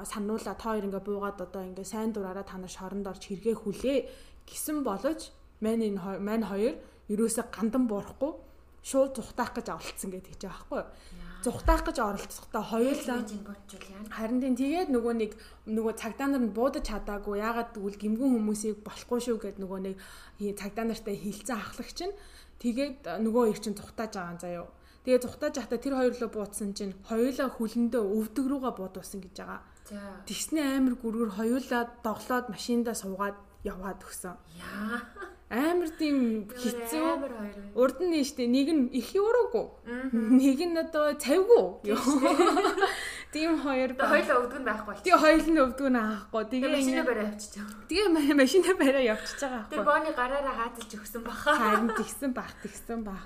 [0.05, 3.98] сануулаа та хоёр ингээ буугаад одоо ингээ сайн дураараа та нар шоронд орж хэрэгээ хүлээ
[4.44, 5.33] гисэн боловч
[5.64, 6.77] мань энэ мань хоёр
[7.09, 8.33] ерөөсө гандан буурахгүй
[8.85, 10.83] шууд зүхтаах гэж оролцсон гэдэг ч аахгүй
[11.44, 13.20] зүхтаах гэж оролцохдоо хоёулаа
[14.16, 15.33] харин тийм тэгээд нөгөө нэг
[15.66, 19.96] нөгөө цагдаа нар нь буудаж чадаагүй яагаад гэвэл гимгэн хүмүүсийг болохгүй шүү гэд нөгөө нэг
[20.59, 22.14] цагдаа нартай хилцэн ахлагч нь
[22.59, 24.66] Тэгээд нөгөө их чинь зүхтааж байгаа заяо.
[25.07, 29.61] Тэгээ зүхтааж байхдаа тэр хоёр лөө буудсан чинь хоёулаа хүлэндээ өвдөг рүүгээ буудуулсан гэж байгаа.
[30.29, 34.37] Тэгснэ амар гүргэр хоёулаа доглоод машиндаа суугаад яваад өгсөн.
[34.59, 35.01] Яа.
[35.48, 37.72] Амар тийм хэцүү.
[37.72, 39.64] Урд нь штэ нэг нь их юуруугүй.
[40.12, 41.88] Нэг нь одоо цавгүй.
[43.32, 44.12] Тийм хоёр ба.
[44.12, 45.04] Хоёлоо өвдгөн байхгүй болчих.
[45.08, 46.42] Тэгээ хоёул нь өвдгөн аахгүй.
[46.52, 47.88] Тэгээ машинаа барай явчихж байгаа.
[47.88, 49.72] Тэгээ машинаа барай явчихж байгаа байхгүй.
[49.72, 51.50] Тэгээ бооны гараараа хааталж өгсөн баха.
[51.56, 53.24] Харин тэгсэн бах тэгсэн бах.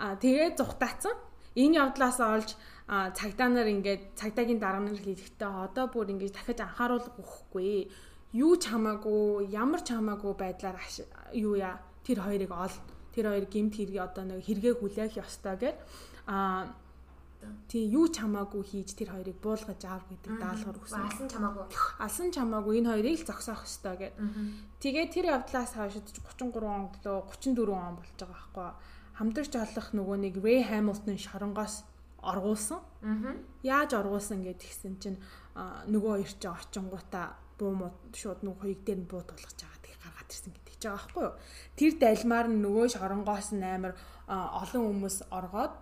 [0.00, 1.16] Аа тэгээ зүхтаацсан.
[1.52, 2.56] Энэ явдлаас олж
[2.88, 7.92] цагдаа нар ингээд цагдаагийн дарга нар хэлэхдээ одоо бүр ингээд дахиж анхааруулга өгөхгүй.
[8.32, 10.76] Юу ч хамаагүй, ямар ч хамаагүй байдлаар
[11.32, 12.76] юу яа тэр хоёрыг ол.
[13.14, 15.76] Тэр хоёр гимт хэрэг одоо нэг хэрэгээ хүлээх ёстой гэд
[16.28, 16.74] аа
[17.70, 21.06] Тий юу ч хамаагүй хийж тэр хоёрыг буулгаж аав гэдэг даалгавар өгсөн.
[21.06, 21.64] Алсан чамаагүй.
[22.02, 24.14] Алсан чамаагүй энэ хоёрыг л зогсоох ёстой гэд.
[24.82, 28.70] Тэгээ тэр явдлаас хойш 33 он лөө 34 он болж байгаа байхгүй.
[29.22, 31.74] Хамтарч олох нөгөө нэг Ray Hamilton шоронгоос
[32.26, 32.80] оргуулсан.
[33.62, 35.18] Яаж оргуулсан гэд тэгсэн чинь
[35.86, 39.98] нөгөө хоёр ч очингуудаа буу муу шууд нөгөө хоёрыг дээр нь буу тулгаж байгаа тийг
[40.02, 41.34] гаргаад ирсэн гэдэг ч байгаа байхгүй юу.
[41.78, 43.94] Тэр дальмаар нь нөгөө шоронгоос нь амар
[44.28, 45.72] олон хүмүүс оргоод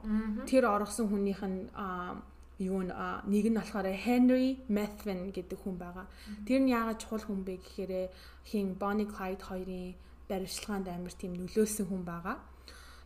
[0.48, 1.60] тэр оргосон хүнийх нь
[2.58, 6.06] юу нэг нь болохоор Henry Methvin гэдэг хүн байгаа.
[6.48, 7.92] Тэр нь яагаад чухал хүн бэ гэхээр
[8.48, 9.94] хин Bonnie Clyde хоёрын
[10.28, 12.36] баримтлагаанд амар тийм нөлөөсөн хүн байгаа.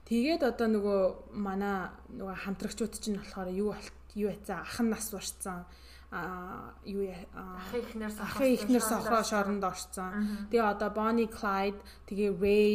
[0.07, 1.01] Тэгээд одоо нөгөө
[1.35, 3.75] манай нөгөө хамтрагчууд чинь болохоор юу
[4.15, 5.67] юу яцаа ах нь нас урцсан
[6.11, 10.11] а юу ах ихнэр ах ихнэр сохроо шоронд орцсон.
[10.51, 11.79] Тэгээ одоо Bonnie Clyde
[12.11, 12.75] тэгээ Ray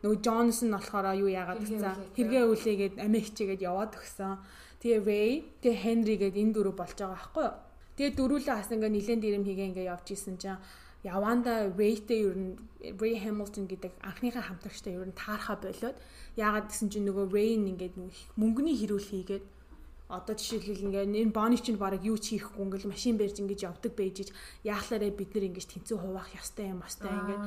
[0.00, 4.40] нөгөө Джонсон болохоор юу яагаад гэсэн хэрэгээ үлээгээд амиа хичээгээд яваад өгсөн.
[4.80, 7.56] Тэгээ Ray, тэгээ Henry гээд энэ дөрөв болж байгаа байхгүй юу?
[8.00, 10.56] Тэгээ дөрүүлээ бас ингээ нилэн дэрэм хийгээ ингээ явж исэн чинь
[11.04, 12.56] яванда Ray-тэй ер нь
[12.96, 16.00] Ray Hamilton гэдэг анхныхаа хамтрагчтай ер нь таархаа болоод
[16.40, 18.00] яагаад гэсэн чинь нөгөө Ray ингээд
[18.40, 19.44] мөнгөний хэрүүл хийгээд
[20.10, 23.92] одоо жишээлбэл ингээ энэ боны чинь баг юу ч хийхгүй ингээл машин барьж ингэж явдаг
[23.94, 24.28] байжиж
[24.66, 27.42] яахлаарэ бид нар ингэж тэнцүү хуваах ёстой юм бастай ингээд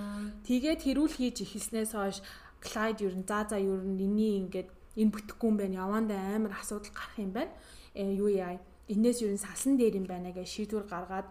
[0.48, 2.24] тэгээд хэрүүл хийж ихснээс хойш
[2.64, 5.84] Clyde ер нь за за ер нь энэний ингээд энэ бүтэхгүй юм байна.
[5.84, 7.52] Явандаа амар асуудал гарах юм байна.
[7.94, 8.58] Э юу яа.
[8.88, 11.28] Энээс ер нь салсан дээр юм байна гэж шийдвэр гаргаад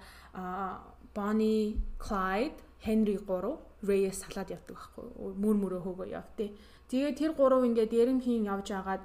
[1.17, 3.57] Bonnie, Clyde, Henry 3
[3.89, 5.05] Ray-с салаад явдаг байхгүй.
[5.43, 6.51] Мөр мөрөө хөөгөө явтыг.
[6.89, 9.03] Тэгээ тэр гурав ингээд ярэмхийн явж агаад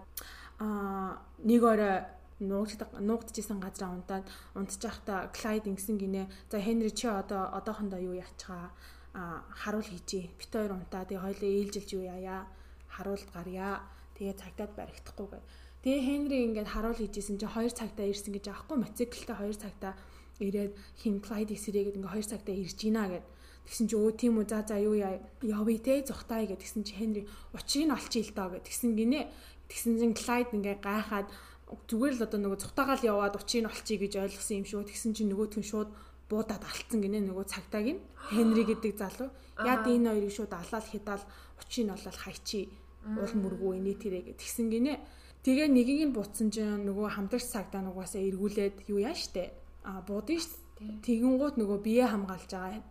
[0.60, 2.04] аа нэг орой
[2.40, 6.30] нуугддаг нуугдчихсэн газраа унтаад унтчих та Clyde ингэсэн гинэ.
[6.52, 8.70] За Henry чи одоо одоохондоо юу яачгаа
[9.14, 10.30] харуул хийжээ.
[10.38, 12.46] Бит хоёр унтаа тэгээ хоёлоо ээлжилж юу яая.
[12.88, 13.82] Харуулт гарья.
[14.18, 15.40] Тэгээ цагтаад баригдахгүй гэ.
[15.82, 19.94] Тэгээ Хенри ингээд харуул хийжсэн чинь 2 цагтаа ирсэн гэж аахгүй мотоциклтай 2 цагтаа
[20.42, 23.26] ирээд хин Клайд эсрэгээд ингээ 2 цагтаа ирж гинэ гэд.
[23.70, 26.94] Тэгсэн чи өө тийм үү за за юу яа явъя те зүхтаа гэд тэгсэн чи
[26.98, 27.22] Хенри
[27.54, 29.30] учрыг нь олчих ил доо гэд тэгсэн гинэ.
[29.70, 31.28] Тэгсэн чин Клайд ингээ гайхаад
[31.68, 34.88] зүгээр л одоо нөгөө цухтаагаал яваад учрыг нь олчих гэж ойлгосон юм шүү.
[34.88, 35.90] Тэгсэн чи нөгөөтгөн шууд
[36.32, 38.02] буудаад алдсан гинэ нөгөө цагтааг нь
[38.32, 39.30] Хенри гэдэг залуу.
[39.60, 41.24] Яд энэ хоёрыг шууд алаал хядаал
[41.60, 42.72] учийг нь олол хайчи
[43.04, 45.00] уул мөргөө инээ тэрэг тэгсэн гинэ.
[45.44, 49.52] Тэгээ нэгийг нь буцсан чинь нөгөө хамтарч цагтаа нугасаа эргүүлээд юу яа штэ?
[49.88, 52.84] А буудын ш тэгэн гут нөгөө бие хамгаалж байгаа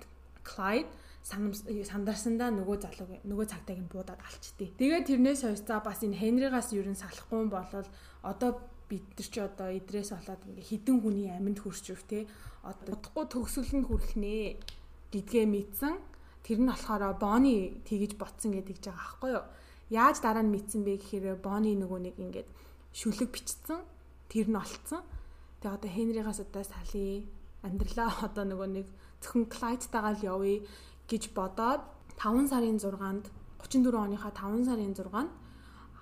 [0.47, 0.91] Clyde
[1.27, 4.79] сандарсандаа нөгөө залуу нөгөө цагтааг нь буудаад алчтыг.
[4.79, 7.89] Тэгээд тэрнээс хойш за бас энэ Хенригаас юу н салахгүй болол
[8.23, 8.51] одоо
[8.87, 12.31] бид нар ч одоо идрээс болоод ингээ хідэн хүний аминд хүрч өв те
[12.63, 14.63] одохгүй төгсөл нь хүрэх нэ
[15.11, 15.95] гэдгээ мэдсэн.
[16.47, 19.45] Тэр нь болохоор Бони тэгж ботсон гэдэг байгаа аахгүй юу?
[19.91, 22.49] Яаж дараа нь мэдсэн бэ гэхээр Бони нөгөө нэг ингээд
[22.95, 23.83] шүлэг бичсэн.
[24.31, 25.03] Тэр нь олцсон.
[25.59, 27.27] Тэгээ одоо Хенригаас удаа салъя.
[27.67, 28.87] Амьдралаа одоо нөгөө нэг
[29.23, 30.63] зөвхөн Клайдтайгаа л явъя
[31.11, 31.83] гэж бодоод
[32.19, 33.25] 5 сарын 6-нд
[33.63, 35.31] 34 оныхаа 5 сарын 6-нд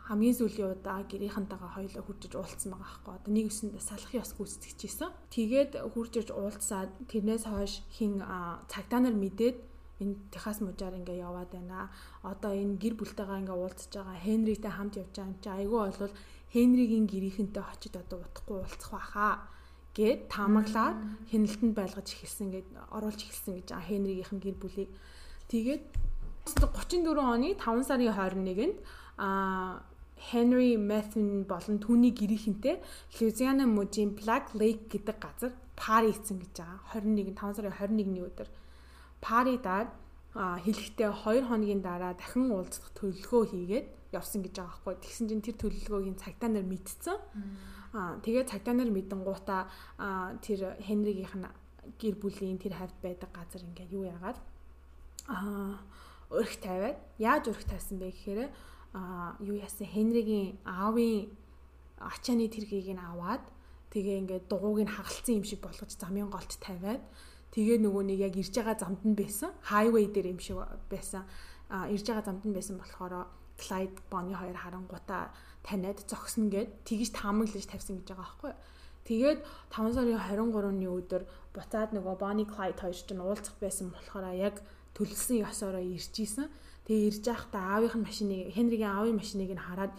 [0.04, 3.12] хамгийн сүүлийн удаа гэрийнхэнтэйгээ хоёулаа хурж иж уулзсан байгаа байхгүй.
[3.16, 5.10] Одоо нэг өсөнд салахын ёс гүйцэтгэжсэн.
[5.32, 8.20] Тэгээд хурж иж уулзсаад тэрнээс хойш хин
[8.68, 9.56] цагдаа нар мэдээд
[10.04, 11.88] энэ Техас мужаар ингээ яваад байна.
[12.20, 16.14] Одоо энэ гэр бүлтэйгээ ингээ уулзж байгаа Хенритэй хамт явж байгаа юм чи айгүй болвол
[16.52, 19.32] Хенригийн гэрийнхэнтэй очиж одоо утахгүй уулзах байхаа
[19.94, 20.98] гэд таамаглаад
[21.30, 24.90] хяналтанд байлгаж эхэлсэн гэд оруулж эхэлсэн гэж Хенригийнхэн гэр бүлийг.
[25.46, 25.82] Тэгээд
[26.50, 28.76] 34 оны 5 сарын 21-нд
[29.22, 29.86] а
[30.18, 32.82] Henry Mathen болон түүний гэрийнхэнтэй
[33.20, 36.78] Louisiana мужийн Black Lake гэдэг газар пари хийсэн гэж байгаа.
[36.98, 38.48] 21 5 сарын 21-ний өдөр
[39.22, 39.94] паридад
[40.34, 44.94] хэлэхдээ 2 хоногийн дараа дахин уулзах төлөвлөгөө хийгээд явсан гэж байгаа байхгүй.
[45.06, 47.14] Тэгсэн чинь тэр төлөвлөгөөгийн цагтаа нар мэдсэн.
[47.14, 49.70] Аа тэгээ цагтаа нар мэдэн гутаа
[50.42, 51.46] тэр Хенригийнх нь
[52.00, 54.38] гэр бүлийн тэр хавьд байдаг газар ингээд юу яагаад?
[55.30, 55.78] Аа
[56.34, 56.98] өрх тавиад.
[57.18, 58.50] Яаж өрх тавьсан бэ гэхээр
[58.94, 59.86] а юу яасан?
[59.86, 61.30] Хенригийн аавын
[62.02, 63.44] ачааны тэргийг нь аваад
[63.94, 67.02] тэгээ ингээд дугууг нь хагалцсан юм шиг болгож замын голд тавиад
[67.54, 70.58] тэгээ нөгөө нэг яг ирж байгаа замд нь байсан хайвей дээр юм шиг
[70.90, 71.22] байсан.
[71.70, 75.30] А ирж байгаа замд нь байсан болохоор Clyde Bonnie хоёр харангуудаа
[75.66, 78.52] таниад зогсно гэд тэгж таамаглаж тавьсан гэж байгаа байхгүй
[79.04, 84.64] Тэгээд 5 сарын 23-ны өдөр буцаад нөгөө Bonnie Clyde хоёр ч уулзах байсан болохоор яг
[84.96, 86.48] төлөлсөн ёсороо ирж исэн.
[86.88, 89.92] Тэгээ ирж байхдаа аавынх нь машиныг Хенригийн аавын машиныг нь хараад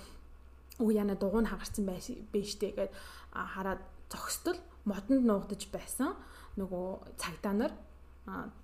[0.82, 2.92] уу яна дугуй нь хагарсан байж штэ гэд
[3.30, 4.58] хараад зогсдол
[4.90, 6.18] модонд нуугдаж байсан
[6.58, 7.74] нөгөө цагдаа нар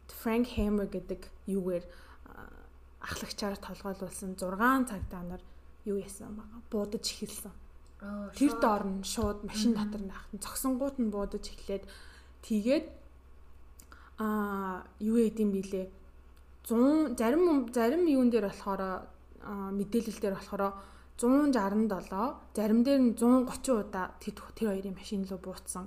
[0.09, 1.85] Frank Hammer гэдэг юугээр
[2.97, 5.41] ахлагчаар толгойлуулсан 6 цагдаа нар
[5.85, 7.53] юу яасан байгаа буудаж эхэлсэн.
[8.37, 11.83] Тэр доор нь шууд машин дотор нь ахын зогсонгууд нь буудаж эхлээд
[12.47, 12.85] тэгээд
[14.21, 15.87] аа юу яд юм билээ
[16.67, 18.81] 100 зарим зарим юун дээр болохоор
[19.77, 20.63] мэдээлэл дээр болохоор
[21.17, 25.85] 167 зарим дээр нь 130 удаа тэр хоёрын машин руу буутсан.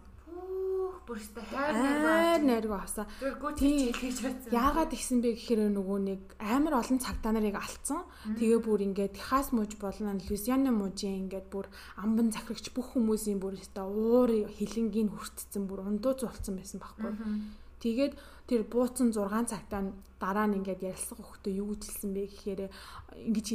[1.05, 3.07] Бүрстэ хайр найргаа хасаа.
[4.48, 8.09] Яагаад ихсэн бэ гэхээр нөгөө нэг амар олон цагтаа нарыг алдсан.
[8.40, 11.68] Тэгээ бүр ингээд Техас мужи болон Луизиана мужийн ингээд бүр
[12.00, 17.12] амбан захирагч бүх хүмүүсийн бүр өстой уур хилэнгийн хүртцэн бүр ундуу зулцсан байсан байхгүй.
[17.84, 18.12] Тэгээд
[18.48, 22.61] тэр бууцсан 6 цагтаа дараа нь ингээд ярилцсан хөхтөө юу гэж хэлсэн бэ гэхээр
[23.28, 23.48] ингэж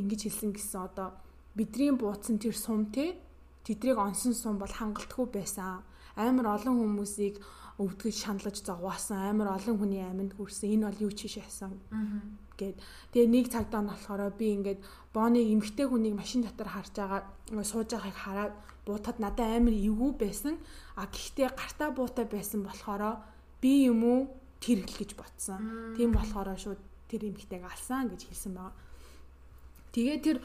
[0.00, 1.12] ингэж хэлсэн гэсэн одоо
[1.52, 3.20] бидний бууцсан тэр сум те
[3.68, 5.84] тэдрийг онсон сум бол хангалтгүй байсан.
[6.16, 7.38] Амар олон хүмүүсийг
[7.80, 10.74] өвдгөж шаналж зовоосон амар олон хүний аминд хүрсэн.
[10.74, 11.72] Энэ бол юу ч байсан.
[12.60, 12.76] гэд.
[13.16, 14.80] Тэгээ нэг цагдаа нь болохоор би ингээд
[15.16, 17.24] Боныг эмгтэй хүнийг машин дотор харж байгаа
[17.64, 18.54] сууж байгааг хараад
[18.84, 20.54] буутаад надад амар эвгүй байсан.
[21.00, 23.24] А гэхдээ гартаа буутай байсан болохоор
[23.64, 24.20] би юм уу
[24.60, 25.96] тэр хэл гэж ботсон.
[25.96, 28.76] Тийм болохоор шууд тэр эмгтэйг алсан гэж хэлсэн байгаа.
[29.96, 30.36] Тэгээ тэр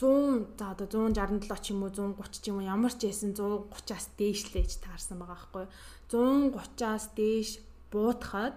[0.00, 4.06] 100 за одоо 167 ч юм уу 130 ч юм уу ямар ч байсан 130-аас
[4.18, 5.64] дээшлээж таарсан байгаа байхгүй
[6.10, 7.50] 130-аас дээш
[7.94, 8.54] буутахад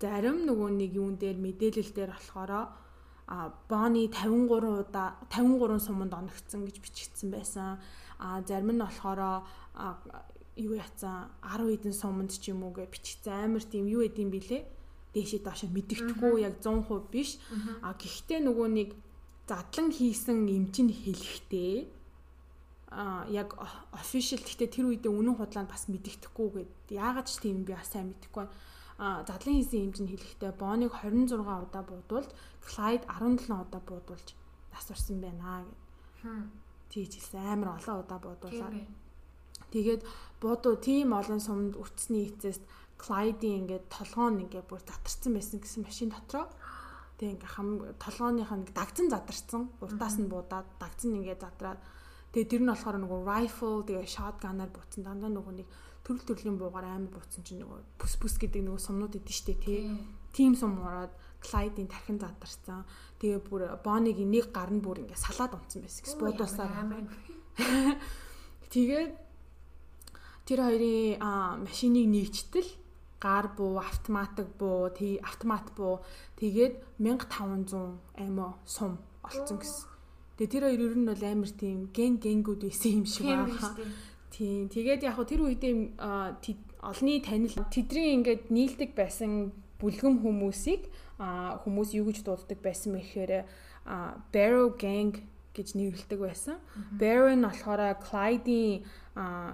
[0.00, 2.52] зарим нөгөө нэг юун дээр мэдээлэл дээр болохоор
[3.30, 7.78] а Бони 53 удаа 53 суманд оногдсон гэж бичигдсэн байсан.
[8.18, 9.46] А зарим нь болохоор
[10.56, 14.66] юу яцсан 10 хэдэн суманд ч юм уу гэж бичсэн амар тийм юу эдийн билээ
[15.14, 17.38] дээшээ доошо мэдэгдэхгүй яг 100% биш.
[17.86, 18.88] А гэхдээ нөгөө нэг
[19.50, 21.76] задлан хийсэн эмчин хэлэхдээ
[22.90, 23.54] а яг
[23.94, 28.10] official гэхдээ тэр үедээ үнэн худлаанд бас мэдэгдэхгүй гэд яагаад ч тийм би бас сайн
[28.10, 28.46] мэдэхгүй
[29.00, 32.30] а задлан хийсэн эмчин хэлэхдээ Боныг 26 удаа буудуулж
[32.68, 34.28] Clyde 17 удаа буудуулж
[34.72, 35.72] нас урсан байна гэд.
[36.92, 38.76] Тийж хэлсэн амар олон удаа буудуулаад.
[39.72, 40.02] Тэгээд
[40.42, 42.60] буудуу тийм олон сумд үрцсний эцэст
[43.00, 46.44] Clyde-ийн ингээд толгоон ингээд бүр затарсан байсан гэсэн машин дотроо.
[47.20, 47.68] Тэг ингээ хам
[48.00, 49.68] толгооных нь дагцсан задарсан.
[49.84, 51.76] Уртаас нь буудаад дагцсан ингээ задраад
[52.32, 55.68] тэгээ тэр нь болохоор нөгөө rifle тэгээ shotgun-аар буцсан дандаа нөгөө нэг
[56.00, 59.92] төрөл төрлийн буугаар амар буцсан чинь нөгөө бүс бүс гэдэг нөгөө сумнууд идэв штэ тий.
[60.32, 61.12] Тим сум ороод
[61.44, 62.88] Clyde-ийн тархин задарсан.
[63.20, 66.72] Тэгээ бүр Bonnie-гийн нэг гар нь бүр ингээ салаад унтсан байсан гэсэн буудуулсаар.
[68.72, 69.12] Тэгээд
[70.48, 71.20] тэр хоёрын
[71.68, 72.68] машиныг нэгжтэл
[73.20, 76.00] гар буу, автоматик буу, тий автомат буу
[76.40, 79.88] тэгээд 1500 аймаа сум олцсон гэсэн.
[80.40, 83.52] Тэгээ тэр хоёр ер нь бол амар тийм ген генгүүд байсан юм шиг байна.
[84.32, 84.72] Тийм.
[84.72, 85.74] Тэгээд яг хөө тэр үедээ
[86.80, 90.88] олны танил тэдний ингээд нийлдэг байсан бүлгэм хүмүүсийг
[91.20, 93.32] хүмүүс юу гэж дууддаг байсан бэ гэхээр
[94.32, 95.20] Barrow Gang
[95.52, 96.56] гэж нэрлэдэг байсан.
[96.96, 98.86] Barrow нь болохоор Clyde-ийн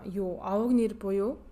[0.07, 1.43] юу овог нэр буюу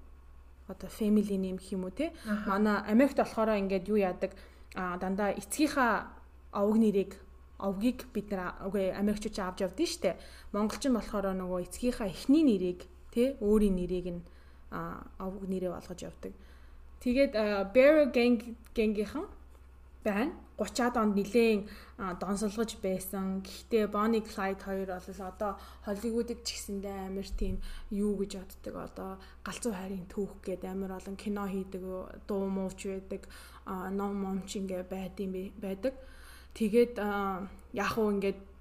[0.68, 2.12] одоо family name гэх юм уу те.
[2.46, 4.32] Манай Америкт болохоор ингээд юу яадаг
[4.74, 6.08] дандаа эцгийнхаа
[6.52, 7.12] овог нэрийг
[7.58, 10.16] овгийг бид нар үгүй Америкчууд авч явдсан шүү дээ.
[10.52, 14.22] Монголчин болохоор нөгөө эцгийнхаа эхний нэрийг тэ өөрийн нэрийг нь
[15.18, 16.32] овог нэрээ болгож явдаг.
[17.00, 17.32] Тэгээд
[17.74, 18.40] Barrow Gang
[18.74, 19.26] гангийнхан
[20.02, 20.32] байна.
[20.58, 21.60] 30-аад онд нилээн
[22.22, 23.42] донсолгож байсан.
[23.42, 25.52] Гэхдээ Bonnie Clyde хоёр бол одоо
[25.82, 27.58] Холливуудад ч гэсэндээ амар тийм
[27.90, 28.74] юу гэж боддог.
[28.78, 29.10] Одоо
[29.42, 31.82] галзуу хайрын түүх гэдэг амар олон кино хийдэг,
[32.28, 33.26] дуу мууч байдаг,
[33.66, 35.94] ном момч ингээ байдсан байдаг.
[36.54, 37.02] Тэгээд
[37.74, 38.53] яг уу ингээд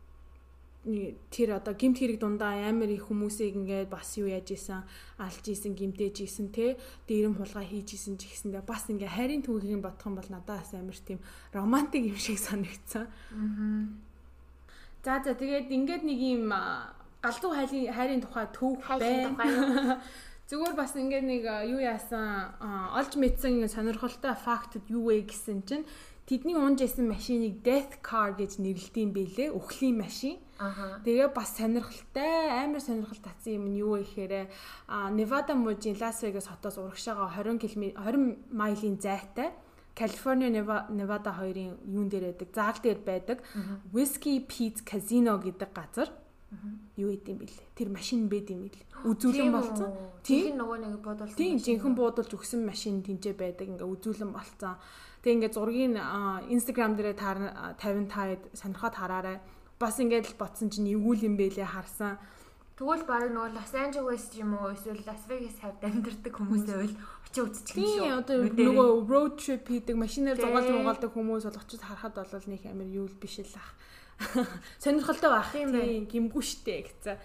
[0.84, 4.84] тэр одоо гимт хэрэг дундаа амар их хүмүүсийг ингээд бас юу яаж исэн
[5.16, 6.76] алж исэн гимтэж исэн те
[7.08, 11.00] дээрэм хулгай хийж исэн ч гэсэндээ бас ингээд хайрын түүхийг бодох юм бол надаас амар
[11.00, 11.24] тийм
[11.56, 13.08] романтик юм шиг санагдсан.
[13.08, 13.88] Аа.
[15.08, 16.52] За за тэгээд ингээд нэг юм
[17.24, 20.04] галзуу хайрын хайрын тухай түүх байна.
[20.52, 22.60] Зүгээр бас ингээд нэг юу яасан
[22.92, 25.88] олж мэдсэн сонирхолтой фактд юу вэ гэсэн чинь
[26.28, 29.50] тэдний унж исэн машиныг death car гэж нэрлэдэм байлээ.
[29.52, 30.40] Үхлийн машин.
[31.04, 34.48] Тэгээ бас сонирхолтой амар сонирхол татсан юм нь юу вэ гэхээр
[35.12, 39.52] Невада мужийн Лас Вегас хотоос урагшаага 20 км 20 милийн зайтай
[39.94, 43.38] Калифорни Невада хоёрын юун дээр байдаг заал дээр байдаг
[43.92, 46.10] Whiskey Pete Casino гэдэг газар
[46.96, 47.74] юу идэм бэлээ.
[47.76, 48.80] Тэр машин бэд юм бэл.
[49.10, 49.90] Үзүүлэн болцсон.
[50.22, 51.34] Тийм нөгөө нэг буудалж.
[51.34, 53.68] Тийм жинхэнэ буудалж өгсөн машин тэнцээ байдаг.
[53.74, 54.78] Ингээ үзүүлэн болцсон.
[55.24, 55.96] Тэгээ ингээ зургийг
[56.52, 59.40] Instagram дээрээ 50 таад сонирхоод хараарай
[59.80, 62.20] бас ингээд л ботсон чинь эвгүй юм бэлээ харсан.
[62.74, 66.96] Тэгвэл баг нөгөө Лос Анжелес юм уу эсвэл Лас Вегас хавьд амьдардаг хүмүүсээ бол
[67.30, 68.02] очиж үзчих юм шүү.
[68.02, 72.62] Тийм одоо нөгөө road trip хийдэг машинаар зугаалж муугаалдаг хүмүүс бол очиж харахад бол нэг
[72.66, 73.72] амар юу л биш л ах.
[74.84, 76.10] Сонирхолтой байх юм байна.
[76.10, 77.16] Гимгүү штэ гэсэн.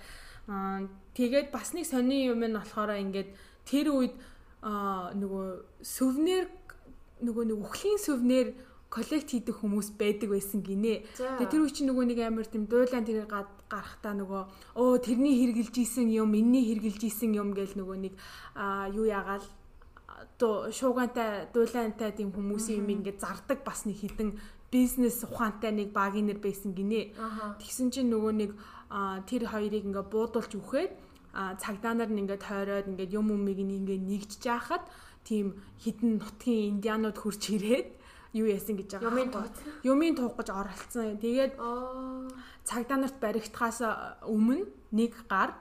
[0.52, 0.84] Аа
[1.16, 3.30] тэгээд бас нэг сони юм нь болохоор ингээд
[3.64, 4.14] тэр үед
[4.60, 6.44] аа нөгөө сүвнэр
[7.22, 8.48] нөгөө нэг үхлийн сүвнэр
[8.88, 11.04] коллект хийдэг хүмүүс байдаг байсан гинэ.
[11.16, 14.42] Тэгээ тэр үе чинь нөгөө нэг амар тийм дуулаан тэрийг гарахтаа нөгөө
[14.80, 18.14] оо тэрний хэрглэж исэн юм, энэний хэрглэж исэн юм гэж нөгөө нэг
[18.56, 19.44] аа юу ягаал
[20.40, 24.40] то шуугантай дуулаантай тийм хүмүүсийн юм ингээд зардаг бас нэг хідэн
[24.72, 27.12] бизнес ухаантай нэг багийн нэр байсан гинэ.
[27.60, 28.50] Тэгсэн чинь нөгөө нэг
[29.28, 30.92] тэр хоёрыг ингээд буудуулж үхээд
[31.60, 34.84] цагдаа нар нь ингээд тойроод ингээд юм умыг ингээд нэгж жаахад
[35.28, 37.88] тийм хідэн нутгийн индианууд хурж ирээд
[38.32, 39.12] юу яасан гэж байгаа.
[39.12, 39.56] Юмын тууц.
[39.84, 41.20] Юмын туух гэж оролцсон.
[41.20, 41.54] Тэгээд
[42.64, 43.80] цагдаа нарт баригдахаас
[44.24, 44.64] өмнө
[44.96, 45.52] нэг гар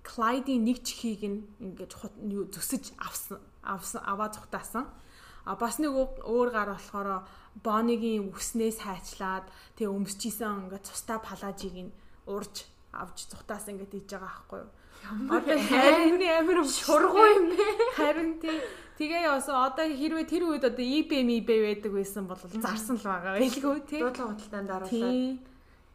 [0.00, 1.92] Клайдийн нэг чихийг ингээд
[2.54, 4.88] зүсэж авсан авсан аваа зүхтаасан.
[5.44, 7.28] А бас нэг өөр гар болохоор
[7.60, 9.44] Бонигийн үснээс хайчлаад
[9.76, 11.92] тэгээ өмсчихсэн ингээд цустаа палажийг нь
[12.26, 14.70] урж авч зүхтаасан ингээд хийж байгаа байхгүй юу?
[15.34, 17.66] Одоо харин амар шургуу юм бэ?
[17.96, 18.58] Харин тий
[19.00, 23.40] Тэгээ яасан одоо хэрвээ тэр үед одоо IBM eBay байдаг байсан бол зарсан л байгаа
[23.40, 24.00] байлгүй тий.
[24.04, 25.40] Дуудлага худалдаанд оруулаад.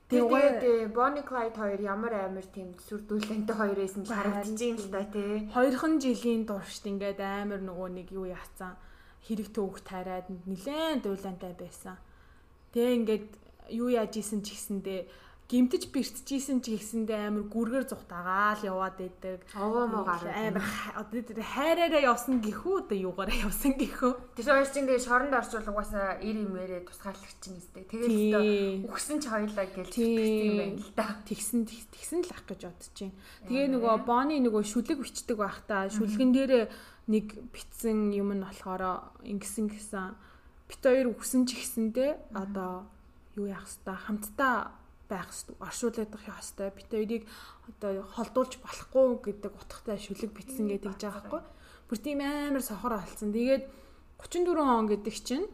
[0.09, 5.33] Тэгээд Bonnie Clyde хоёр ямар амар тийм сүрдүүлэнтэй хоёр байсан харагдаж байна л да тий.
[5.53, 8.73] Хоёрхан жилийн туршид ингээд амар нөгөө нэг юу яатсан
[9.21, 12.01] хэрэг төвөх тараад нилээн дуулантай байсан.
[12.73, 13.27] Тэгээ ингээд
[13.69, 15.01] юу яаж исэн ч гэсэндээ
[15.45, 19.45] гимтэж бэртжижсэн ч гэсэндээ амар гүргэр зүхтагаал яваад байдаг.
[19.53, 20.65] Овоо могаар амар
[20.97, 24.41] одоо тэр хайраараа явсан гэхүү одоо юугаараа явсан гэхүү.
[24.41, 27.85] Тэр хоёр чинь тэгээ шоронд орчвол угаасаа ир имээрээ тусгаалагч чинь нэстэй.
[27.85, 31.07] Тэгээд өгсөн ч хоёлаа гэж тэгсэн юм байна л да.
[31.29, 33.13] Тэгсэн тэгсэн л ах гэж бодож байна.
[33.45, 35.85] Тэгээ нөгөө Бони нөгөө шүлэг бичдэг байх та.
[35.93, 36.73] Шүлгэн дээр
[37.05, 40.17] нэг битсэн юм нь болохоор ингэсэн гэсэн
[40.65, 42.89] бит хоёр өгсөн ч гэсэндээ одоо
[43.37, 44.73] юу яах вэ хамтдаа
[45.09, 45.29] байх
[45.59, 46.69] оршуулдаг ёстой.
[46.71, 47.23] Бид хоёрыг
[47.69, 51.41] одоо холдуулж болохгүй гэдэг утгатай шүлэг битсэн гэдэг жаа байхгүй.
[51.89, 53.33] Бүр тийм амар сохор олцсон.
[53.33, 53.69] Тэгээд
[54.19, 55.47] 34 он гэдэг чинь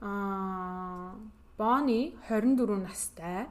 [0.00, 1.18] аа
[1.58, 3.50] Бони 24 настай.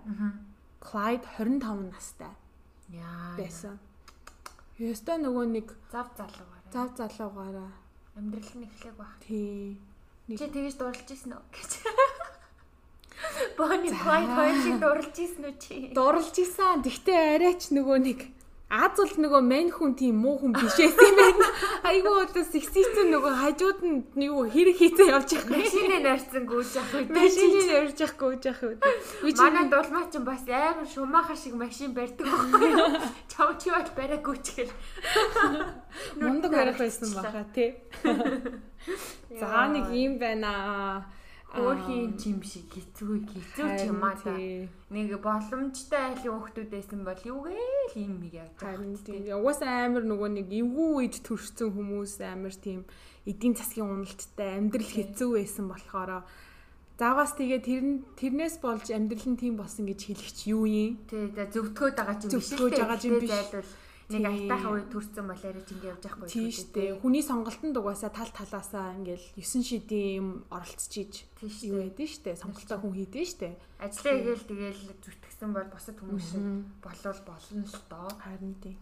[0.80, 2.32] Клайд 25 настай.
[2.88, 3.36] Яа.
[3.36, 3.76] Байсан.
[4.80, 6.72] Ястай нөгөө нэг зав залуугаараа.
[6.72, 7.72] Зав залуугаараа
[8.16, 9.20] амьдрал нь эхлэх баг.
[9.28, 9.76] Тий.
[10.28, 11.72] Чи тэгэж дурлж ирсэн үү гэж.
[13.58, 15.76] Bonnie Clyde хоёр шиг дурлж исэн үү чи?
[15.98, 16.86] Дурлж исэн.
[16.86, 18.20] Гэхдээ арайч нөгөө нэг
[18.68, 21.48] Аз бол нөгөө мэн хүн тийм муу хүн биш байсан юм байна.
[21.88, 25.56] Айгуу одоо сексистэн нөгөө хажууд нь юу хэрэг хийцээ явж байгаа.
[25.56, 27.16] Машиныг нарцсан гүйж явах үү?
[27.16, 28.76] Машиныг нарж явах гүйж явах үү?
[29.40, 32.92] Манай дулмаа ч бас амар шумахар шиг машин барьдаг байхгүй юу?
[33.32, 34.72] Чам чи бол бариа гүйчихэл.
[36.20, 37.80] Мундаг барих байсан баха тий.
[39.40, 41.08] За нэг юм байна.
[41.48, 44.36] Хөөрхийн чим шиг хэцүү хэцүү ч юм аа та.
[44.36, 49.24] Нэг боломжтой айлын хүмүүсд байсан бол юугээл юм яг харин тийм.
[49.32, 52.84] Угаасаа амар нөгөө нэг эвгүй үед төрсэн хүмүүс амар тийм
[53.24, 56.28] эдийн засгийн уналттай амьдрал хэцүү байсан болохоор
[56.98, 57.84] Заагаас тэгээ тэр
[58.18, 60.98] тэрнээс болж амьдрал нь тийм болсон гэж хэлэх чи юу юм?
[61.06, 62.50] Тий, зөвтгөөд байгаа чинь биш.
[62.50, 63.30] Зөвтгөөд байгаа чинь биш.
[63.30, 63.70] Зайлвал
[64.08, 66.90] нэг айтаахан үе төрсэн бол арай чинь явж байхгүй тийм шүү дээ.
[67.04, 71.28] Хүний сонголтонд угаасаа тал талаасаа ингээл 9 шидийн юм оролцчихийж
[71.68, 72.40] юу яд нь шүү дээ.
[72.40, 73.54] Сонголтоо хүн хийдэн шүү дээ.
[73.84, 76.46] Ажлаа хийгээл тэгээл зүтгэсэн бол босод хүмүүс шиг
[76.80, 78.10] болвол болно л доо.
[78.24, 78.80] Харин тийм.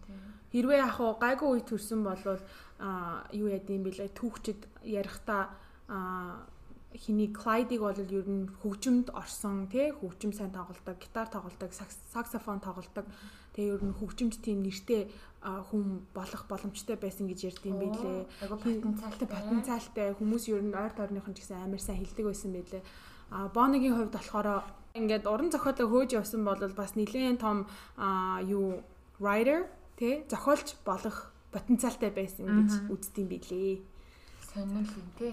[0.54, 2.42] Хэрвээ яг хуу гайгүй үе төрсэн болвол
[2.78, 5.50] а юу яд юм бэлээ түүхчд ярихдаа
[5.90, 6.46] а
[6.96, 11.70] хиний Клайдыг бол ер нь хөгжимд орсон тий хөгжим сайн тоглодог, гитар тоглодог,
[12.12, 13.04] саксофон тоглодог.
[13.56, 15.08] Тэгээ ер нь хөгжимд тийм нэртэй
[15.40, 18.28] хүн болох боломжтой байсан гэж ярьдсан байлээ.
[18.44, 22.82] Потенциалтай потенциалтай хүмүүс ер нь ойр дорныхон ч гэсэн амар сайн хилдэг байсан байлээ.
[23.32, 24.60] А Боногийн хувьд болохоор
[24.92, 27.64] ингээд уран зохиолоо хөөж явсан бол бас нэлээд том
[28.44, 28.84] юу
[29.16, 33.80] writer тий зохиолч болох потенциалтай байсан гэж үздэг юм билээ.
[34.52, 35.32] Сонирхол юм тий.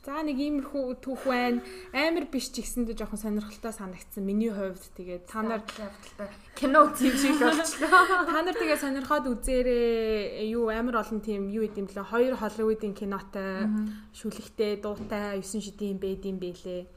[0.00, 1.60] За нэг иймэрхүү түүх байна.
[1.92, 4.24] Амар биш ч гэсэндээ жоохон сонирхолтой санагдсан.
[4.24, 5.60] Миний хувьд тэгээд та нар
[6.56, 8.24] кино үзэх шиг болчихлоо.
[8.24, 12.00] Та нар тэгээд сонирхоод үзээрээ юу амар олон тийм юу идэм блэ?
[12.00, 13.68] Хоёр Холливуудын кинотой,
[14.16, 16.88] шүлэгтэй, дуутай, 9 шидийн байд юм бэлээ.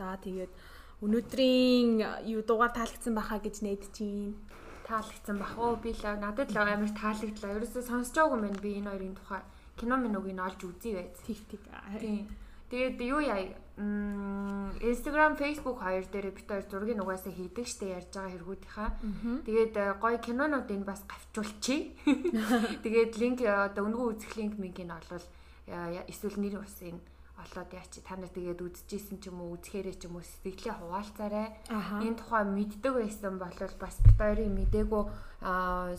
[0.00, 0.52] За тэгээд
[1.04, 4.32] өнөөдрийн юу дугаар таалагдсан баха гэж найдаж байна.
[4.88, 5.76] Таалагдсан бах уу?
[5.76, 7.60] Би л надад л амар таалагдлаа.
[7.60, 9.44] Ерөөсөө сонсож байгаагүй юм би энэ хоёрын тухай
[9.78, 11.16] кино минь үгийг олж үзье байц.
[11.24, 11.62] Тик.
[12.02, 12.26] Тийм.
[12.68, 13.48] Тэгээд юу яа
[13.78, 18.90] Instagram, Facebook хоёр дээр бид хоёр зургийг угаасаа хийдэг штэ ярьж байгаа хэрэгүүдийнхаа.
[19.46, 21.94] Тэгээд э, гоё кинонуудыг бас гавчуулчих.
[22.84, 25.22] Тэгээд линк э, одоо өнгөө үзэх линк нь олвол
[25.70, 26.98] э, эсвэл нэр бас энэ
[27.38, 31.48] олоод яач та нар тэгээд үзчихсэн ч юм уу үзэхээрээ ч юм уу сэтгэлээ хуваалцаарай.
[32.02, 35.02] Энэ тухай мэддэг байсан бол бас бид хоёрын мдээгүй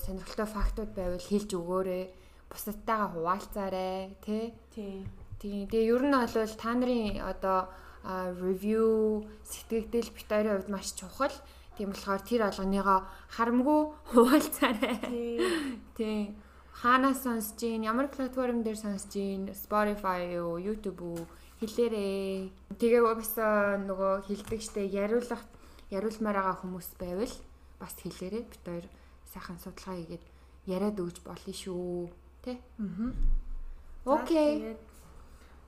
[0.04, 2.04] сонирхолтой фактууд байвал хэлж өгөөрэй
[2.50, 4.54] бусадтайгаа хуваалцаарай тий.
[4.74, 5.06] Тий.
[5.40, 5.68] Тийм.
[5.72, 7.70] Тэгээ ер нь бол та нарын одоо
[8.04, 11.34] ревю сэтгэгдэл бит хоёрын хувьд маш чухал.
[11.78, 13.82] Тийм болохоор тэр алганыгаа харамгүй
[14.12, 14.98] хуваалцаарай.
[15.96, 16.36] Тийм.
[16.80, 21.20] Хаанаас сонсож гин, ямар платформ дээр сонсож гин, Spotify юу, YouTube үү
[21.60, 22.52] хэлээрээ.
[22.80, 25.44] Тэгээ бас нөгөө хилдэг штэ яриулах
[25.92, 27.36] яриулмаар байгаа хүмүүс байвал
[27.84, 28.86] бас хэлээрээ бит хоёр
[29.28, 30.24] сайхан судалгаа хийгээд
[30.72, 32.08] яриад өгч болно шүү.
[32.44, 32.58] Тэ?
[32.80, 33.12] Аа.
[34.06, 34.78] Окей.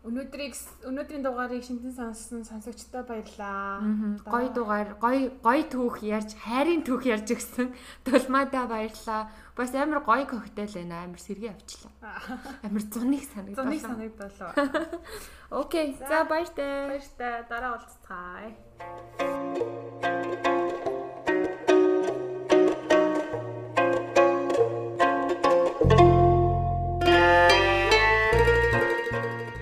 [0.02, 0.58] Өнөөдрийг
[0.90, 3.86] өнөөдрийн дугаарыг шинтэн сонссон сонсогчдод баярлаа.
[4.26, 7.70] Гой дугаар, гой гой түүх ярьж, хайрын түүх ярьж өгсөн
[8.10, 9.30] тулмаадаа баярлаа.
[9.54, 11.06] Бас амар гой коктейл байна.
[11.06, 12.18] Амар сэргээ авчлаа.
[12.66, 13.62] Амар зуныг санагдав.
[13.62, 14.34] Зуныг санагдав.
[15.62, 15.94] Окей.
[16.02, 16.98] За баяртай.
[16.98, 17.46] Баяртай.
[17.46, 18.50] Дараа уулзцгаая.